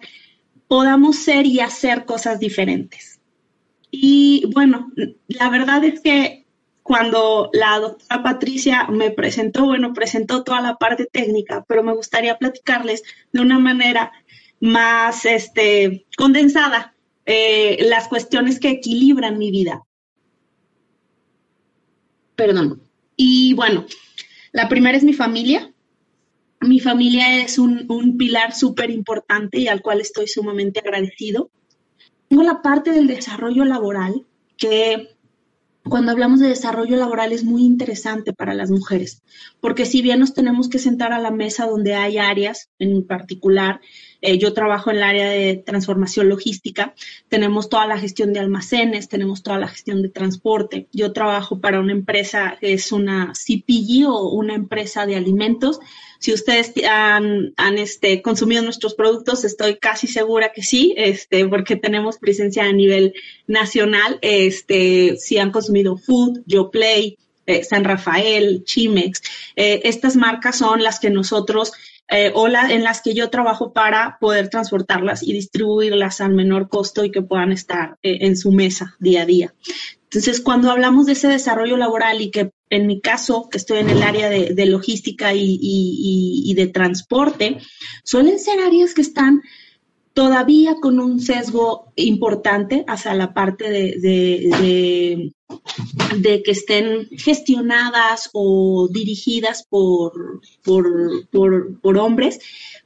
podamos 0.68 1.16
ser 1.16 1.46
y 1.46 1.60
hacer 1.60 2.04
cosas 2.04 2.38
diferentes. 2.38 3.20
Y 3.90 4.48
bueno, 4.54 4.92
la 5.26 5.48
verdad 5.50 5.82
es 5.84 6.00
que 6.00 6.46
cuando 6.82 7.50
la 7.52 7.78
doctora 7.80 8.22
Patricia 8.22 8.86
me 8.88 9.10
presentó, 9.10 9.66
bueno, 9.66 9.92
presentó 9.92 10.44
toda 10.44 10.60
la 10.60 10.76
parte 10.76 11.06
técnica, 11.06 11.64
pero 11.68 11.82
me 11.82 11.94
gustaría 11.94 12.38
platicarles 12.38 13.02
de 13.32 13.40
una 13.40 13.58
manera 13.58 14.12
más 14.60 15.24
este, 15.24 16.06
condensada 16.16 16.94
eh, 17.30 17.86
las 17.90 18.08
cuestiones 18.08 18.58
que 18.58 18.70
equilibran 18.70 19.36
mi 19.36 19.50
vida. 19.50 19.82
Perdón. 22.34 22.80
Y 23.16 23.52
bueno, 23.52 23.84
la 24.52 24.66
primera 24.70 24.96
es 24.96 25.04
mi 25.04 25.12
familia. 25.12 25.70
Mi 26.62 26.80
familia 26.80 27.42
es 27.42 27.58
un, 27.58 27.84
un 27.90 28.16
pilar 28.16 28.54
súper 28.54 28.88
importante 28.88 29.58
y 29.58 29.68
al 29.68 29.82
cual 29.82 30.00
estoy 30.00 30.26
sumamente 30.26 30.80
agradecido. 30.80 31.50
Tengo 32.28 32.44
la 32.44 32.62
parte 32.62 32.92
del 32.92 33.06
desarrollo 33.06 33.66
laboral, 33.66 34.24
que 34.56 35.14
cuando 35.84 36.12
hablamos 36.12 36.40
de 36.40 36.48
desarrollo 36.48 36.96
laboral 36.96 37.32
es 37.32 37.44
muy 37.44 37.62
interesante 37.62 38.32
para 38.32 38.54
las 38.54 38.70
mujeres, 38.70 39.22
porque 39.60 39.84
si 39.84 40.00
bien 40.00 40.20
nos 40.20 40.32
tenemos 40.32 40.70
que 40.70 40.78
sentar 40.78 41.12
a 41.12 41.18
la 41.20 41.30
mesa 41.30 41.66
donde 41.66 41.94
hay 41.94 42.16
áreas 42.16 42.70
en 42.78 43.06
particular, 43.06 43.80
eh, 44.20 44.38
yo 44.38 44.52
trabajo 44.52 44.90
en 44.90 44.96
el 44.98 45.02
área 45.02 45.30
de 45.30 45.56
transformación 45.56 46.28
logística, 46.28 46.94
tenemos 47.28 47.68
toda 47.68 47.86
la 47.86 47.98
gestión 47.98 48.32
de 48.32 48.40
almacenes, 48.40 49.08
tenemos 49.08 49.42
toda 49.42 49.58
la 49.58 49.68
gestión 49.68 50.02
de 50.02 50.08
transporte. 50.08 50.86
Yo 50.92 51.12
trabajo 51.12 51.60
para 51.60 51.80
una 51.80 51.92
empresa 51.92 52.56
que 52.60 52.72
es 52.72 52.92
una 52.92 53.32
CPG 53.34 54.06
o 54.08 54.30
una 54.30 54.54
empresa 54.54 55.06
de 55.06 55.16
alimentos 55.16 55.80
si 56.18 56.32
ustedes 56.32 56.72
han, 56.88 57.54
este, 57.76 58.22
consumido 58.22 58.62
nuestros 58.62 58.94
productos, 58.94 59.44
estoy 59.44 59.76
casi 59.76 60.08
segura 60.08 60.52
que 60.52 60.62
sí, 60.62 60.94
este, 60.96 61.46
porque 61.46 61.76
tenemos 61.76 62.18
presencia 62.18 62.64
a 62.64 62.72
nivel 62.72 63.14
nacional. 63.46 64.18
Este, 64.20 65.16
si 65.16 65.38
han 65.38 65.52
consumido 65.52 65.96
Food, 65.96 66.42
Yo 66.46 66.70
Play, 66.70 67.18
eh, 67.46 67.62
San 67.62 67.84
Rafael, 67.84 68.64
Chimex, 68.64 69.22
eh, 69.54 69.80
estas 69.84 70.16
marcas 70.16 70.58
son 70.58 70.82
las 70.82 70.98
que 70.98 71.10
nosotros 71.10 71.72
eh, 72.08 72.32
o 72.34 72.48
en 72.48 72.84
las 72.84 73.02
que 73.02 73.14
yo 73.14 73.30
trabajo 73.30 73.72
para 73.72 74.18
poder 74.20 74.48
transportarlas 74.48 75.22
y 75.22 75.32
distribuirlas 75.32 76.20
al 76.20 76.34
menor 76.34 76.68
costo 76.68 77.04
y 77.04 77.10
que 77.10 77.22
puedan 77.22 77.52
estar 77.52 77.98
en 78.02 78.36
su 78.36 78.52
mesa 78.52 78.96
día 78.98 79.22
a 79.22 79.26
día. 79.26 79.54
Entonces, 80.04 80.40
cuando 80.40 80.70
hablamos 80.70 81.04
de 81.04 81.12
ese 81.12 81.28
desarrollo 81.28 81.76
laboral 81.76 82.22
y 82.22 82.30
que 82.30 82.50
en 82.70 82.86
mi 82.86 83.00
caso, 83.00 83.48
que 83.50 83.58
estoy 83.58 83.78
en 83.78 83.90
el 83.90 84.02
área 84.02 84.30
de, 84.30 84.66
logística 84.66 85.32
y, 85.34 86.54
de 86.54 86.66
transporte, 86.66 87.58
suelen 88.04 88.38
ser 88.38 88.60
áreas 88.60 88.94
que 88.94 89.02
están 89.02 89.42
todavía 90.18 90.74
con 90.80 90.98
un 90.98 91.20
sesgo 91.20 91.92
importante 91.94 92.84
hacia 92.88 93.14
la 93.14 93.32
parte 93.34 93.70
de, 93.70 95.30
de, 96.20 96.42
que 96.42 96.50
estén 96.50 97.06
gestionadas 97.10 98.28
o 98.32 98.88
dirigidas 98.90 99.64
por, 99.70 100.40
por, 100.64 101.30
por 101.30 101.98
hombres, 101.98 102.40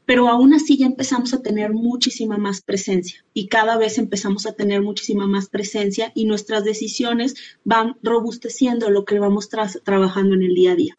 pero 0.05 0.29
aún 0.29 0.53
así 0.53 0.77
ya 0.77 0.85
empezamos 0.85 1.33
a 1.33 1.41
tener 1.41 1.73
muchísima 1.73 2.37
más 2.37 2.61
presencia 2.61 3.25
y 3.33 3.49
cada 3.49 3.79
vez 3.79 3.97
empezamos 3.97 4.45
a 4.45 4.53
tener 4.53 4.83
muchísima 4.83 5.27
más 5.27 5.49
presencia 5.49 6.13
y 6.15 6.27
nuestras 6.27 6.65
decisiones 6.65 7.35
van 7.65 7.97
robusteciendo 8.03 8.91
lo 8.91 9.07
que 9.07 9.19
vamos 9.19 9.49
trabajando 9.49 10.35
en 10.35 10.43
el 10.43 10.55
día 10.55 10.73
a 10.73 10.77
día. 10.77 10.99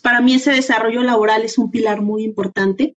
para 0.00 0.20
mí 0.20 0.34
ese 0.34 0.52
desarrollo 0.52 1.02
laboral 1.02 1.42
es 1.42 1.58
un 1.58 1.72
pilar 1.72 2.02
muy 2.02 2.22
importante. 2.22 2.94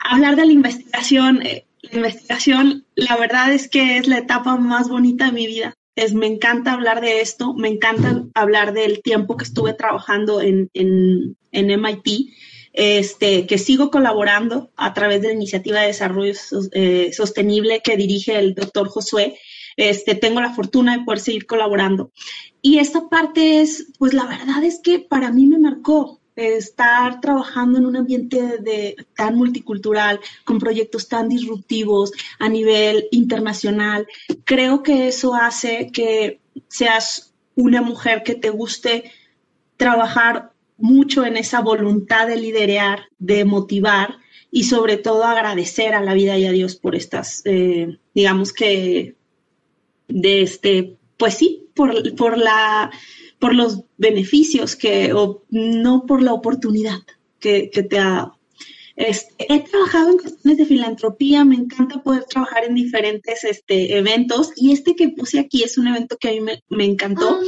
Hablar 0.00 0.34
de 0.34 0.46
la 0.46 0.52
investigación, 0.52 1.42
eh, 1.42 1.67
la 1.82 1.96
investigación, 1.96 2.86
la 2.94 3.16
verdad 3.16 3.52
es 3.52 3.68
que 3.68 3.98
es 3.98 4.06
la 4.08 4.18
etapa 4.18 4.56
más 4.56 4.88
bonita 4.88 5.26
de 5.26 5.32
mi 5.32 5.46
vida. 5.46 5.74
Es, 5.94 6.14
me 6.14 6.26
encanta 6.26 6.72
hablar 6.72 7.00
de 7.00 7.20
esto, 7.20 7.54
me 7.54 7.68
encanta 7.68 8.24
hablar 8.34 8.72
del 8.72 9.02
tiempo 9.02 9.36
que 9.36 9.44
estuve 9.44 9.74
trabajando 9.74 10.40
en, 10.40 10.70
en, 10.74 11.36
en 11.50 11.80
MIT 11.80 12.30
este, 12.78 13.44
que 13.46 13.58
sigo 13.58 13.90
colaborando 13.90 14.70
a 14.76 14.94
través 14.94 15.20
de 15.20 15.28
la 15.28 15.34
iniciativa 15.34 15.80
de 15.80 15.88
desarrollo 15.88 16.32
eh, 16.72 17.10
sostenible 17.12 17.80
que 17.82 17.96
dirige 17.96 18.38
el 18.38 18.54
doctor 18.54 18.88
Josué. 18.88 19.36
Este, 19.76 20.14
tengo 20.14 20.40
la 20.40 20.54
fortuna 20.54 20.96
de 20.96 21.04
poder 21.04 21.18
seguir 21.18 21.46
colaborando. 21.46 22.12
Y 22.62 22.78
esta 22.78 23.08
parte 23.08 23.60
es, 23.60 23.92
pues 23.98 24.14
la 24.14 24.26
verdad 24.26 24.62
es 24.62 24.80
que 24.80 25.00
para 25.00 25.32
mí 25.32 25.46
me 25.46 25.58
marcó 25.58 26.17
estar 26.38 27.20
trabajando 27.20 27.78
en 27.78 27.86
un 27.86 27.96
ambiente 27.96 28.96
tan 29.16 29.34
multicultural, 29.34 30.20
con 30.44 30.58
proyectos 30.58 31.08
tan 31.08 31.28
disruptivos 31.28 32.12
a 32.38 32.48
nivel 32.48 33.08
internacional. 33.10 34.06
Creo 34.44 34.82
que 34.82 35.08
eso 35.08 35.34
hace 35.34 35.90
que 35.92 36.40
seas 36.68 37.34
una 37.56 37.82
mujer 37.82 38.22
que 38.22 38.36
te 38.36 38.50
guste 38.50 39.10
trabajar 39.76 40.52
mucho 40.76 41.24
en 41.24 41.36
esa 41.36 41.60
voluntad 41.60 42.28
de 42.28 42.36
liderar, 42.36 43.08
de 43.18 43.44
motivar 43.44 44.18
y 44.50 44.64
sobre 44.64 44.96
todo 44.96 45.24
agradecer 45.24 45.94
a 45.94 46.02
la 46.02 46.14
vida 46.14 46.38
y 46.38 46.46
a 46.46 46.52
Dios 46.52 46.76
por 46.76 46.94
estas, 46.94 47.42
eh, 47.44 47.98
digamos 48.14 48.52
que, 48.52 49.16
de 50.06 50.42
este, 50.42 50.96
pues 51.16 51.34
sí, 51.34 51.66
por, 51.74 52.14
por, 52.14 52.38
la, 52.38 52.90
por 53.38 53.54
los 53.54 53.82
beneficios 53.96 54.76
que, 54.76 55.12
o 55.12 55.42
no 55.50 56.06
por 56.06 56.22
la 56.22 56.32
oportunidad 56.32 57.00
que, 57.38 57.70
que 57.70 57.82
te 57.82 57.98
ha 57.98 58.10
dado. 58.10 58.38
Este, 58.98 59.46
he 59.54 59.60
trabajado 59.60 60.10
en 60.10 60.18
cuestiones 60.18 60.58
de 60.58 60.66
filantropía, 60.66 61.44
me 61.44 61.54
encanta 61.54 62.02
poder 62.02 62.24
trabajar 62.24 62.64
en 62.64 62.74
diferentes 62.74 63.44
este, 63.44 63.96
eventos 63.96 64.50
y 64.56 64.72
este 64.72 64.96
que 64.96 65.10
puse 65.10 65.38
aquí 65.38 65.62
es 65.62 65.78
un 65.78 65.86
evento 65.86 66.16
que 66.18 66.30
a 66.30 66.32
mí 66.32 66.40
me, 66.68 66.84
encantó. 66.84 67.38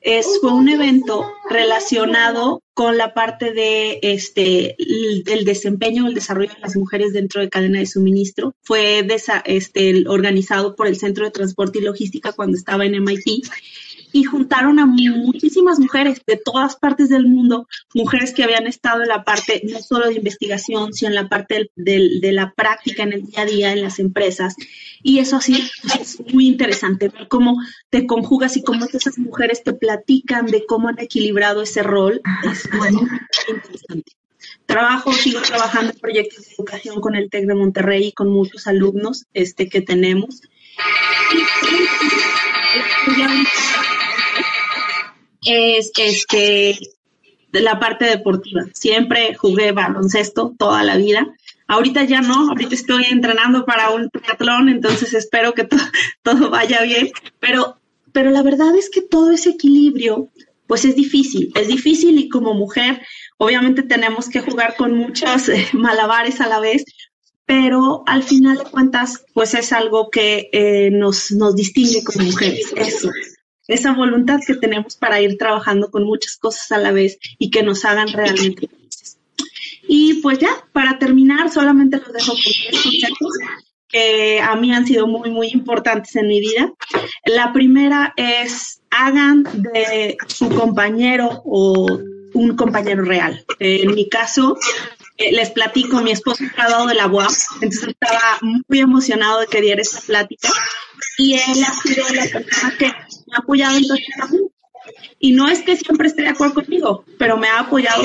Es, 0.00 0.26
fue 0.40 0.52
un 0.52 0.68
evento 0.68 1.24
relacionado 1.48 2.64
con 2.74 2.96
la 2.98 3.14
parte 3.14 3.52
de 3.52 4.00
este 4.02 4.74
el, 4.78 5.44
desempeño, 5.44 6.08
el 6.08 6.14
desarrollo 6.14 6.52
de 6.52 6.60
las 6.60 6.74
mujeres 6.74 7.12
dentro 7.12 7.40
de 7.40 7.50
cadena 7.50 7.78
de 7.78 7.86
suministro. 7.86 8.56
Fue 8.62 9.06
este, 9.44 10.08
organizado 10.08 10.74
por 10.74 10.88
el 10.88 10.96
Centro 10.96 11.24
de 11.24 11.30
Transporte 11.30 11.78
y 11.78 11.82
Logística 11.82 12.32
cuando 12.32 12.56
estaba 12.56 12.84
en 12.84 13.00
MIT 13.00 13.46
y 14.16 14.24
juntaron 14.24 14.78
a 14.78 14.86
muchísimas 14.86 15.78
mujeres 15.78 16.22
de 16.26 16.38
todas 16.38 16.76
partes 16.76 17.10
del 17.10 17.26
mundo, 17.26 17.68
mujeres 17.92 18.32
que 18.32 18.44
habían 18.44 18.66
estado 18.66 19.02
en 19.02 19.08
la 19.08 19.24
parte 19.24 19.60
no 19.70 19.78
solo 19.78 20.06
de 20.06 20.14
investigación, 20.14 20.94
sino 20.94 21.10
en 21.10 21.16
la 21.16 21.28
parte 21.28 21.70
de 21.76 22.32
la 22.32 22.54
práctica 22.54 23.02
en 23.02 23.12
el 23.12 23.26
día 23.26 23.42
a 23.42 23.44
día 23.44 23.72
en 23.72 23.82
las 23.82 23.98
empresas. 23.98 24.56
Y 25.02 25.18
eso 25.18 25.36
así 25.36 25.68
pues, 25.82 26.00
es 26.00 26.32
muy 26.32 26.46
interesante, 26.46 27.10
ver 27.10 27.28
cómo 27.28 27.58
te 27.90 28.06
conjugas 28.06 28.56
y 28.56 28.62
cómo 28.62 28.86
esas 28.86 29.18
mujeres 29.18 29.62
te 29.62 29.74
platican 29.74 30.46
de 30.46 30.64
cómo 30.64 30.88
han 30.88 30.98
equilibrado 30.98 31.60
ese 31.60 31.82
rol. 31.82 32.22
Es 32.50 32.72
muy 32.72 32.88
interesante. 33.54 34.12
Trabajo, 34.64 35.12
sigo 35.12 35.42
trabajando 35.42 35.92
en 35.92 35.98
proyectos 35.98 36.46
de 36.46 36.54
educación 36.54 37.02
con 37.02 37.16
el 37.16 37.28
TEC 37.28 37.44
de 37.44 37.54
Monterrey 37.54 38.06
y 38.06 38.12
con 38.12 38.30
muchos 38.30 38.66
alumnos 38.66 39.26
este, 39.34 39.68
que 39.68 39.82
tenemos 39.82 40.40
es 45.46 45.92
este 45.96 46.78
la 47.52 47.78
parte 47.78 48.04
deportiva. 48.04 48.62
Siempre 48.74 49.34
jugué 49.34 49.72
baloncesto 49.72 50.54
toda 50.58 50.82
la 50.82 50.96
vida. 50.96 51.26
Ahorita 51.68 52.04
ya 52.04 52.20
no, 52.20 52.48
ahorita 52.50 52.74
estoy 52.74 53.04
entrenando 53.10 53.64
para 53.64 53.90
un 53.90 54.08
triatlón, 54.10 54.68
entonces 54.68 55.14
espero 55.14 55.52
que 55.54 55.66
todo 56.22 56.50
vaya 56.50 56.82
bien, 56.82 57.10
pero, 57.40 57.78
pero 58.12 58.30
la 58.30 58.42
verdad 58.42 58.76
es 58.76 58.88
que 58.88 59.02
todo 59.02 59.32
ese 59.32 59.50
equilibrio, 59.50 60.28
pues 60.68 60.84
es 60.84 60.94
difícil, 60.94 61.50
es 61.56 61.66
difícil 61.66 62.18
y 62.18 62.28
como 62.28 62.54
mujer, 62.54 63.02
obviamente 63.36 63.82
tenemos 63.82 64.28
que 64.28 64.40
jugar 64.40 64.76
con 64.76 64.96
muchos 64.96 65.48
eh, 65.48 65.66
malabares 65.72 66.40
a 66.40 66.46
la 66.46 66.60
vez, 66.60 66.84
pero 67.46 68.04
al 68.06 68.22
final 68.22 68.58
de 68.58 68.64
cuentas, 68.64 69.24
pues 69.32 69.54
es 69.54 69.72
algo 69.72 70.08
que 70.10 70.48
eh, 70.52 70.90
nos, 70.92 71.32
nos 71.32 71.56
distingue 71.56 72.04
como 72.04 72.24
mujeres, 72.26 72.72
eso, 72.76 73.10
esa 73.68 73.92
voluntad 73.92 74.40
que 74.46 74.54
tenemos 74.54 74.96
para 74.96 75.20
ir 75.20 75.36
trabajando 75.38 75.90
con 75.90 76.04
muchas 76.04 76.36
cosas 76.36 76.70
a 76.72 76.78
la 76.78 76.92
vez 76.92 77.18
y 77.38 77.50
que 77.50 77.62
nos 77.62 77.84
hagan 77.84 78.08
realmente 78.08 78.68
felices. 78.68 79.18
Y 79.88 80.14
pues 80.14 80.38
ya, 80.38 80.50
para 80.72 80.98
terminar, 80.98 81.50
solamente 81.50 81.98
los 81.98 82.12
dejo 82.12 82.32
con 82.32 82.42
tres 82.42 82.82
conceptos. 82.82 83.32
que 83.88 84.40
a 84.40 84.56
mí 84.56 84.72
han 84.72 84.86
sido 84.86 85.06
muy, 85.06 85.30
muy 85.30 85.48
importantes 85.48 86.16
en 86.16 86.26
mi 86.26 86.40
vida. 86.40 86.72
La 87.24 87.52
primera 87.52 88.12
es 88.16 88.80
hagan 88.90 89.44
de 89.54 90.16
su 90.26 90.48
compañero 90.48 91.42
o 91.44 92.00
un 92.34 92.56
compañero 92.56 93.04
real. 93.04 93.44
En 93.58 93.94
mi 93.94 94.08
caso, 94.08 94.56
eh, 95.18 95.32
les 95.32 95.50
platico, 95.50 96.00
mi 96.02 96.12
esposo 96.12 96.44
ha 96.44 96.56
graduado 96.56 96.86
de 96.86 96.94
la 96.94 97.06
UAM, 97.06 97.32
entonces 97.60 97.88
estaba 97.88 98.38
muy 98.40 98.80
emocionado 98.80 99.40
de 99.40 99.46
que 99.46 99.60
diera 99.60 99.82
esta 99.82 100.00
plática 100.00 100.48
y 101.18 101.34
él 101.34 101.64
ha 101.66 101.72
sido 101.74 102.04
la 102.14 102.26
persona 102.26 102.74
que 102.78 102.86
me 102.86 103.36
ha 103.36 103.38
apoyado 103.38 103.76
en 103.76 103.86
todo 103.86 103.96
este 103.96 104.56
y 105.18 105.32
no 105.32 105.48
es 105.48 105.62
que 105.62 105.76
siempre 105.76 106.08
esté 106.08 106.22
de 106.22 106.28
acuerdo 106.28 106.54
conmigo, 106.54 107.04
pero 107.18 107.36
me 107.36 107.48
ha 107.48 107.60
apoyado, 107.60 108.02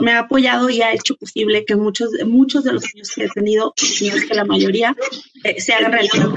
me 0.00 0.12
ha 0.12 0.20
apoyado 0.20 0.70
y 0.70 0.80
ha 0.80 0.92
hecho 0.92 1.16
posible 1.16 1.64
que 1.64 1.76
muchos, 1.76 2.10
muchos 2.26 2.64
de 2.64 2.72
los 2.72 2.84
niños 2.94 3.10
que 3.14 3.24
he 3.24 3.28
tenido, 3.28 3.74
es 3.76 4.24
que 4.24 4.34
la 4.34 4.44
mayoría, 4.44 4.96
eh, 5.44 5.60
se 5.60 5.74
hagan 5.74 5.92
realidad. 5.92 6.28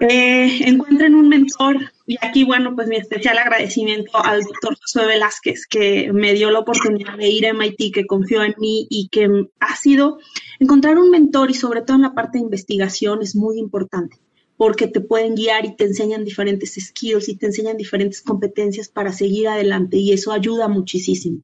Eh, 0.00 0.68
encuentren 0.68 1.14
un 1.14 1.28
mentor 1.28 1.92
y 2.06 2.16
aquí, 2.20 2.44
bueno, 2.44 2.74
pues 2.74 2.88
mi 2.88 2.96
especial 2.96 3.38
agradecimiento 3.38 4.16
al 4.24 4.42
doctor 4.42 4.76
José 4.80 5.06
Velázquez 5.06 5.66
que 5.66 6.12
me 6.12 6.34
dio 6.34 6.50
la 6.50 6.60
oportunidad 6.60 7.16
de 7.16 7.28
ir 7.28 7.46
a 7.46 7.50
MIT, 7.50 7.92
que 7.92 8.06
confió 8.06 8.42
en 8.44 8.54
mí 8.58 8.86
y 8.90 9.08
que 9.08 9.28
ha 9.60 9.76
sido 9.76 10.18
encontrar 10.60 10.98
un 10.98 11.10
mentor 11.10 11.50
y 11.50 11.54
sobre 11.54 11.82
todo 11.82 11.96
en 11.96 12.02
la 12.02 12.14
parte 12.14 12.38
de 12.38 12.44
investigación 12.44 13.22
es 13.22 13.34
muy 13.34 13.58
importante 13.58 14.18
porque 14.58 14.88
te 14.88 15.00
pueden 15.00 15.36
guiar 15.36 15.64
y 15.64 15.76
te 15.76 15.84
enseñan 15.84 16.24
diferentes 16.24 16.74
skills 16.74 17.28
y 17.28 17.36
te 17.36 17.46
enseñan 17.46 17.76
diferentes 17.76 18.20
competencias 18.20 18.88
para 18.88 19.12
seguir 19.12 19.46
adelante 19.46 19.98
y 19.98 20.12
eso 20.12 20.32
ayuda 20.32 20.66
muchísimo. 20.66 21.38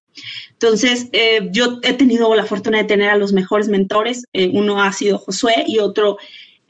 Entonces, 0.51 1.09
eh, 1.13 1.49
yo 1.53 1.79
he 1.83 1.93
tenido 1.93 2.35
la 2.35 2.45
fortuna 2.45 2.79
de 2.79 2.85
tener 2.85 3.11
a 3.11 3.17
los 3.17 3.33
mejores 3.33 3.69
mentores. 3.69 4.25
Eh, 4.33 4.51
uno 4.53 4.83
ha 4.83 4.93
sido 4.93 5.19
Josué 5.19 5.65
y 5.69 5.79
otro 5.79 6.19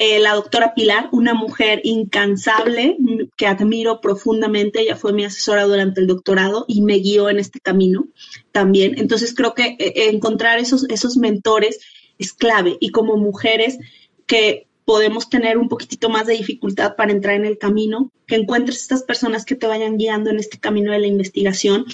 eh, 0.04 0.20
la 0.20 0.34
doctora 0.34 0.74
Pilar, 0.74 1.08
una 1.12 1.34
mujer 1.34 1.80
incansable 1.84 2.96
que 3.36 3.46
admiro 3.46 4.00
profundamente. 4.00 4.80
Ella 4.80 4.96
fue 4.96 5.12
mi 5.12 5.24
asesora 5.24 5.64
durante 5.64 6.00
el 6.00 6.06
doctorado 6.06 6.64
y 6.68 6.82
me 6.82 6.98
guió 6.98 7.30
en 7.30 7.38
este 7.38 7.60
camino 7.60 8.06
también. 8.52 8.98
Entonces, 8.98 9.34
creo 9.34 9.54
que 9.54 9.76
encontrar 9.78 10.58
esos, 10.58 10.88
esos 10.90 11.16
mentores 11.16 11.80
es 12.18 12.32
clave 12.32 12.76
y 12.80 12.90
como 12.90 13.16
mujeres 13.16 13.78
que 14.26 14.66
podemos 14.84 15.30
tener 15.30 15.56
un 15.58 15.68
poquitito 15.68 16.08
más 16.10 16.26
de 16.26 16.34
dificultad 16.34 16.94
para 16.96 17.12
entrar 17.12 17.36
en 17.36 17.46
el 17.46 17.58
camino, 17.58 18.10
que 18.26 18.36
encuentres 18.36 18.82
estas 18.82 19.02
personas 19.02 19.44
que 19.44 19.54
te 19.54 19.66
vayan 19.66 19.96
guiando 19.96 20.30
en 20.30 20.38
este 20.38 20.58
camino 20.58 20.92
de 20.92 20.98
la 20.98 21.06
investigación. 21.06 21.86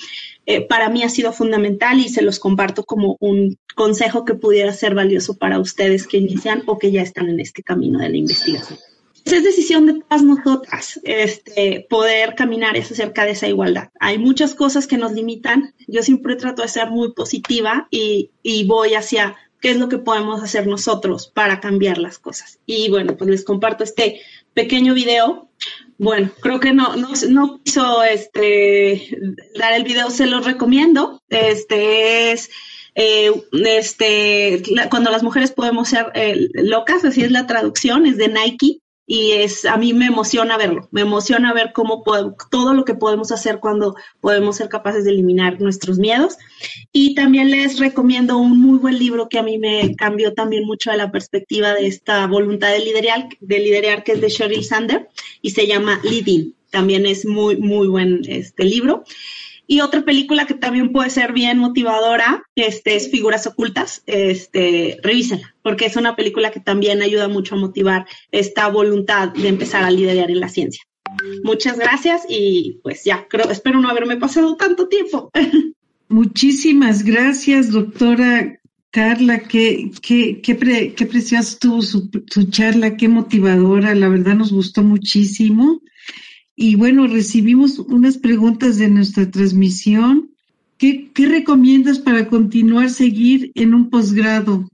Eh, 0.47 0.67
para 0.67 0.89
mí 0.89 1.03
ha 1.03 1.09
sido 1.09 1.33
fundamental 1.33 2.01
y 2.01 2.09
se 2.09 2.23
los 2.23 2.39
comparto 2.39 2.85
como 2.85 3.17
un 3.21 3.59
consejo 3.75 4.25
que 4.25 4.35
pudiera 4.35 4.73
ser 4.73 4.95
valioso 4.95 5.37
para 5.37 5.59
ustedes 5.59 6.07
que 6.07 6.19
inician 6.19 6.63
o 6.67 6.79
que 6.79 6.91
ya 6.93 7.03
están 7.03 7.29
en 7.29 7.41
este 7.41 7.63
camino 7.63 7.99
de 7.99 8.11
la 8.11 8.17
investigación. 8.17 8.79
Es 9.25 9.45
decisión 9.45 9.87
de 9.87 10.01
todas 10.01 10.23
nosotras 10.23 10.99
este, 11.05 11.87
poder 11.89 12.35
caminar 12.35 12.77
acerca 12.77 13.25
de 13.25 13.33
esa 13.33 13.49
igualdad. 13.49 13.91
Hay 14.01 14.19
muchas 14.19 14.55
cosas 14.55 14.87
que 14.87 14.97
nos 14.97 15.13
limitan. 15.13 15.75
Yo 15.87 16.03
siempre 16.03 16.37
trato 16.37 16.63
de 16.63 16.69
ser 16.69 16.91
muy 16.91 17.13
positiva 17.13 17.87
y, 17.91 18.31
y 18.43 18.67
voy 18.67 18.95
hacia 18.95 19.37
qué 19.61 19.71
es 19.71 19.77
lo 19.77 19.89
que 19.89 19.99
podemos 19.99 20.43
hacer 20.43 20.67
nosotros 20.67 21.29
para 21.29 21.61
cambiar 21.61 21.99
las 21.99 22.19
cosas. 22.19 22.59
Y 22.67 22.89
bueno, 22.89 23.17
pues 23.17 23.31
les 23.31 23.45
comparto 23.45 23.85
este 23.85 24.21
pequeño 24.55 24.95
video. 24.95 25.49
Bueno, 25.99 26.31
creo 26.41 26.59
que 26.59 26.73
no, 26.73 26.97
no, 26.97 27.11
no 27.29 27.61
quiso 27.63 28.03
este, 28.03 29.17
dar 29.59 29.75
el 29.75 29.85
video, 29.85 30.11
se 30.11 30.27
los 30.27 30.47
recomiendo. 30.47 31.23
Este 31.29 32.33
es 32.33 32.51
eh, 32.95 33.31
este, 33.53 34.63
cuando 34.91 35.11
las 35.11 35.23
mujeres 35.23 35.53
podemos 35.53 35.89
ser 35.89 36.07
eh, 36.15 36.49
locas, 36.55 37.05
así 37.05 37.23
es 37.23 37.31
la 37.31 37.47
traducción, 37.47 38.07
es 38.07 38.17
de 38.17 38.29
Nike 38.29 38.81
y 39.13 39.33
es 39.33 39.65
a 39.65 39.77
mí 39.77 39.93
me 39.93 40.07
emociona 40.07 40.57
verlo, 40.57 40.89
me 40.93 41.01
emociona 41.01 41.53
ver 41.53 41.73
cómo 41.75 42.05
todo 42.49 42.75
lo 42.75 42.85
que 42.85 42.95
podemos 42.95 43.33
hacer 43.33 43.59
cuando 43.59 43.97
podemos 44.21 44.55
ser 44.55 44.69
capaces 44.69 45.05
de 45.05 45.11
eliminar 45.11 45.61
nuestros 45.61 45.99
miedos. 45.99 46.37
Y 46.93 47.17
también 47.17 47.51
les 47.51 47.81
recomiendo 47.81 48.39
un 48.39 48.61
muy 48.61 48.79
buen 48.79 49.01
libro 49.01 49.29
que 49.29 49.41
a 49.41 49.43
mí 49.43 49.59
me 49.59 49.97
cambió 49.97 50.33
también 50.33 50.65
mucho 50.65 50.93
de 50.93 50.97
la 50.97 51.11
perspectiva 51.11 51.75
de 51.75 51.89
esta 51.89 52.25
voluntad 52.29 52.71
de 52.71 52.79
liderar, 52.79 53.29
de 53.41 53.59
liderar 53.59 54.05
que 54.05 54.13
es 54.13 54.21
de 54.21 54.29
Sheryl 54.29 54.63
Sander 54.63 55.09
y 55.43 55.51
se 55.51 55.67
llama 55.67 56.01
Leading. 56.05 56.55
También 56.71 57.05
es 57.05 57.27
muy, 57.27 57.57
muy 57.57 57.89
buen 57.89 58.21
este 58.29 58.63
libro. 58.63 59.03
Y 59.71 59.83
otra 59.83 60.05
película 60.05 60.49
que 60.49 60.55
también 60.55 60.91
puede 60.91 61.11
ser 61.11 61.33
bien 61.33 61.59
motivadora, 61.59 62.43
este, 62.57 62.97
es 62.97 63.09
Figuras 63.09 63.47
Ocultas, 63.47 64.03
este, 64.07 64.99
revísala, 65.01 65.55
porque 65.63 65.87
es 65.87 65.95
una 65.95 66.17
película 66.17 66.51
que 66.51 66.59
también 66.59 67.03
ayuda 67.03 67.29
mucho 67.29 67.55
a 67.55 67.59
motivar 67.59 68.05
esta 68.33 68.67
voluntad 68.67 69.29
de 69.29 69.47
empezar 69.47 69.85
a 69.85 69.93
liderar 69.93 70.29
en 70.29 70.41
la 70.41 70.49
ciencia. 70.49 70.83
Muchas 71.45 71.79
gracias 71.79 72.23
y 72.29 72.81
pues 72.83 73.05
ya, 73.05 73.29
creo, 73.29 73.49
espero 73.49 73.81
no 73.81 73.89
haberme 73.89 74.17
pasado 74.17 74.57
tanto 74.57 74.89
tiempo. 74.89 75.31
Muchísimas 76.09 77.05
gracias, 77.05 77.71
doctora 77.71 78.59
Carla, 78.91 79.39
qué, 79.39 79.93
qué, 80.03 80.41
qué, 80.43 80.57
pre, 80.57 80.95
preciosa 80.97 81.49
estuvo 81.49 81.81
su, 81.81 82.11
charla, 82.51 82.97
qué 82.97 83.09
motivadora, 83.09 83.95
la 83.95 84.09
verdad 84.09 84.35
nos 84.35 84.53
gustó 84.53 84.83
muchísimo. 84.83 85.81
Y 86.63 86.75
bueno, 86.75 87.07
recibimos 87.07 87.79
unas 87.79 88.19
preguntas 88.19 88.77
de 88.77 88.89
nuestra 88.89 89.31
transmisión. 89.31 90.35
¿Qué, 90.77 91.11
recomiendas 91.17 91.99
para 91.99 92.29
continuar, 92.29 92.91
seguir 92.91 93.51
en 93.55 93.73
un 93.73 93.89
posgrado? 93.89 94.69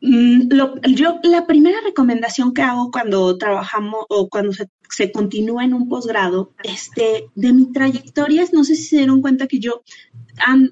Mm, 0.00 0.48
yo, 0.96 1.20
la 1.22 1.46
primera 1.46 1.78
recomendación 1.80 2.52
que 2.52 2.62
hago 2.62 2.90
cuando 2.90 3.38
trabajamos 3.38 4.04
o 4.08 4.28
cuando 4.28 4.50
se, 4.52 5.12
continúa 5.12 5.64
en 5.64 5.74
un 5.74 5.88
posgrado, 5.88 6.54
este, 6.64 7.26
de 7.36 7.52
mi 7.52 7.70
trayectoria, 7.70 8.44
no 8.52 8.64
sé 8.64 8.74
si 8.74 8.82
se 8.82 8.96
dieron 8.96 9.22
cuenta 9.22 9.46
que 9.46 9.60
yo 9.60 9.82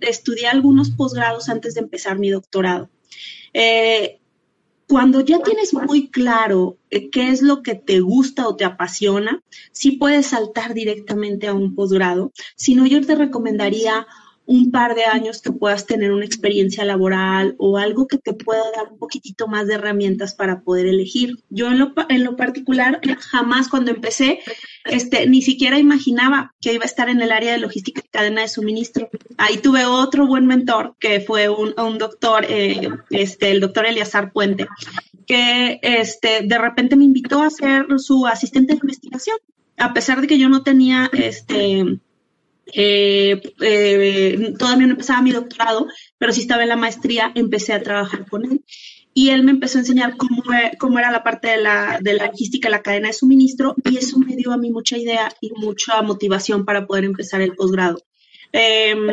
estudié 0.00 0.48
algunos 0.48 0.90
posgrados 0.90 1.48
antes 1.48 1.74
de 1.74 1.82
empezar 1.82 2.18
mi 2.18 2.30
doctorado. 2.30 2.90
Eh, 3.54 4.18
cuando 4.88 5.20
ya 5.20 5.40
tienes 5.42 5.74
muy 5.74 6.10
claro 6.10 6.78
eh, 6.90 7.10
qué 7.10 7.28
es 7.28 7.42
lo 7.42 7.62
que 7.62 7.74
te 7.74 8.00
gusta 8.00 8.46
o 8.46 8.56
te 8.56 8.64
apasiona, 8.64 9.42
sí 9.72 9.92
puedes 9.92 10.26
saltar 10.26 10.74
directamente 10.74 11.48
a 11.48 11.54
un 11.54 11.74
posgrado. 11.74 12.32
Si 12.54 12.74
no, 12.74 12.86
yo 12.86 13.04
te 13.04 13.16
recomendaría 13.16 14.06
un 14.46 14.70
par 14.70 14.94
de 14.94 15.04
años 15.04 15.42
que 15.42 15.52
puedas 15.52 15.86
tener 15.86 16.12
una 16.12 16.24
experiencia 16.24 16.84
laboral 16.84 17.56
o 17.58 17.78
algo 17.78 18.06
que 18.06 18.18
te 18.18 18.32
pueda 18.32 18.62
dar 18.76 18.92
un 18.92 18.98
poquitito 18.98 19.48
más 19.48 19.66
de 19.66 19.74
herramientas 19.74 20.34
para 20.34 20.60
poder 20.60 20.86
elegir. 20.86 21.38
Yo 21.50 21.68
en 21.68 21.78
lo, 21.80 21.92
en 22.08 22.24
lo 22.24 22.36
particular, 22.36 23.00
jamás 23.18 23.68
cuando 23.68 23.90
empecé, 23.90 24.40
este, 24.84 25.26
ni 25.26 25.42
siquiera 25.42 25.78
imaginaba 25.78 26.54
que 26.60 26.72
iba 26.72 26.84
a 26.84 26.86
estar 26.86 27.08
en 27.08 27.20
el 27.20 27.32
área 27.32 27.52
de 27.52 27.58
logística 27.58 28.02
y 28.04 28.08
cadena 28.08 28.42
de 28.42 28.48
suministro. 28.48 29.10
Ahí 29.36 29.58
tuve 29.58 29.84
otro 29.84 30.26
buen 30.26 30.46
mentor 30.46 30.94
que 31.00 31.20
fue 31.20 31.48
un, 31.48 31.74
un 31.78 31.98
doctor, 31.98 32.46
eh, 32.48 32.88
este, 33.10 33.50
el 33.50 33.60
doctor 33.60 33.86
Eliazar 33.86 34.32
Puente, 34.32 34.68
que 35.26 35.80
este, 35.82 36.42
de 36.44 36.58
repente 36.58 36.94
me 36.94 37.04
invitó 37.04 37.42
a 37.42 37.50
ser 37.50 37.86
su 37.98 38.26
asistente 38.26 38.74
de 38.74 38.80
investigación. 38.80 39.36
A 39.78 39.92
pesar 39.92 40.20
de 40.20 40.26
que 40.26 40.38
yo 40.38 40.48
no 40.48 40.62
tenía 40.62 41.10
este, 41.12 41.98
eh, 42.72 43.40
eh, 43.60 44.54
todavía 44.58 44.86
no 44.86 44.92
empezaba 44.92 45.22
mi 45.22 45.32
doctorado, 45.32 45.86
pero 46.18 46.32
sí 46.32 46.42
estaba 46.42 46.62
en 46.62 46.68
la 46.68 46.76
maestría, 46.76 47.32
empecé 47.34 47.72
a 47.72 47.82
trabajar 47.82 48.28
con 48.28 48.44
él. 48.44 48.64
Y 49.14 49.30
él 49.30 49.44
me 49.44 49.52
empezó 49.52 49.78
a 49.78 49.80
enseñar 49.80 50.16
cómo, 50.18 50.42
cómo 50.78 50.98
era 50.98 51.10
la 51.10 51.22
parte 51.22 51.48
de 51.48 51.56
la, 51.56 51.98
de 52.02 52.12
la 52.12 52.26
logística, 52.26 52.68
la 52.68 52.82
cadena 52.82 53.08
de 53.08 53.14
suministro, 53.14 53.74
y 53.84 53.96
eso 53.96 54.18
me 54.18 54.36
dio 54.36 54.52
a 54.52 54.58
mí 54.58 54.70
mucha 54.70 54.98
idea 54.98 55.32
y 55.40 55.52
mucha 55.56 56.02
motivación 56.02 56.66
para 56.66 56.86
poder 56.86 57.04
empezar 57.04 57.40
el 57.40 57.54
posgrado. 57.54 58.02
Em, 58.52 59.06